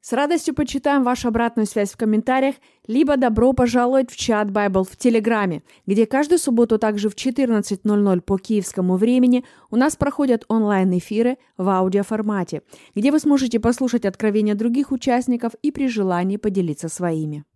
С 0.06 0.12
радостью 0.12 0.54
почитаем 0.54 1.02
вашу 1.02 1.28
обратную 1.28 1.64
связь 1.64 1.90
в 1.90 1.96
комментариях, 1.96 2.56
либо 2.86 3.16
добро 3.16 3.54
пожаловать 3.54 4.10
в 4.10 4.16
чат 4.16 4.48
Bible 4.48 4.84
в 4.86 4.98
Телеграме, 4.98 5.62
где 5.86 6.04
каждую 6.04 6.38
субботу 6.38 6.78
также 6.78 7.08
в 7.08 7.14
14.00 7.14 8.20
по 8.20 8.36
киевскому 8.36 8.98
времени 8.98 9.46
у 9.70 9.76
нас 9.76 9.96
проходят 9.96 10.44
онлайн-эфиры 10.48 11.38
в 11.56 11.70
аудиоформате, 11.70 12.60
где 12.94 13.12
вы 13.12 13.18
сможете 13.18 13.58
послушать 13.60 14.04
откровения 14.04 14.54
других 14.54 14.92
участников 14.92 15.54
и 15.62 15.70
при 15.70 15.88
желании 15.88 16.36
поделиться 16.36 16.90
своими. 16.90 17.46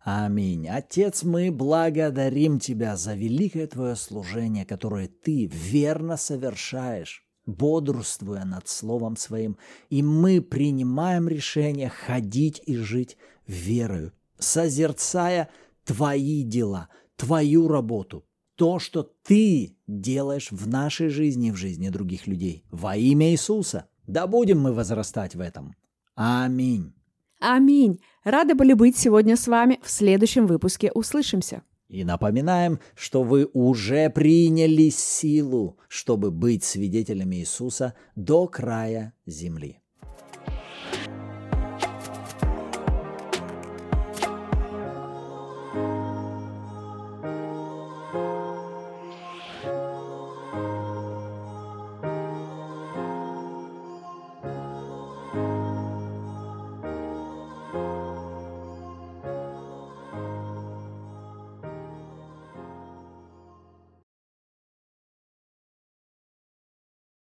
Аминь. 0.00 0.66
Отец, 0.68 1.22
мы 1.22 1.52
благодарим 1.52 2.58
Тебя 2.58 2.96
за 2.96 3.14
великое 3.14 3.68
Твое 3.68 3.94
служение, 3.94 4.66
которое 4.66 5.06
Ты 5.06 5.46
верно 5.46 6.16
совершаешь 6.16 7.25
бодрствуя 7.46 8.44
над 8.44 8.68
Словом 8.68 9.16
Своим, 9.16 9.56
и 9.88 10.02
мы 10.02 10.40
принимаем 10.40 11.28
решение 11.28 11.88
ходить 11.88 12.60
и 12.66 12.76
жить 12.76 13.16
верою, 13.46 14.12
созерцая 14.38 15.48
Твои 15.84 16.42
дела, 16.42 16.88
Твою 17.16 17.68
работу, 17.68 18.24
то, 18.56 18.78
что 18.78 19.02
Ты 19.22 19.76
делаешь 19.86 20.50
в 20.50 20.68
нашей 20.68 21.08
жизни 21.08 21.48
и 21.48 21.52
в 21.52 21.56
жизни 21.56 21.88
других 21.88 22.26
людей. 22.26 22.64
Во 22.70 22.96
имя 22.96 23.30
Иисуса. 23.30 23.86
Да 24.06 24.26
будем 24.26 24.60
мы 24.60 24.72
возрастать 24.72 25.34
в 25.34 25.40
этом. 25.40 25.74
Аминь. 26.14 26.92
Аминь. 27.40 28.00
Рады 28.24 28.54
были 28.54 28.72
быть 28.72 28.96
сегодня 28.96 29.36
с 29.36 29.46
вами. 29.46 29.80
В 29.82 29.90
следующем 29.90 30.46
выпуске 30.46 30.90
услышимся. 30.92 31.62
И 31.88 32.04
напоминаем, 32.04 32.80
что 32.94 33.22
вы 33.22 33.48
уже 33.52 34.10
приняли 34.10 34.88
силу, 34.88 35.78
чтобы 35.88 36.30
быть 36.30 36.64
свидетелями 36.64 37.36
Иисуса 37.36 37.94
до 38.16 38.48
края 38.48 39.14
земли. 39.24 39.80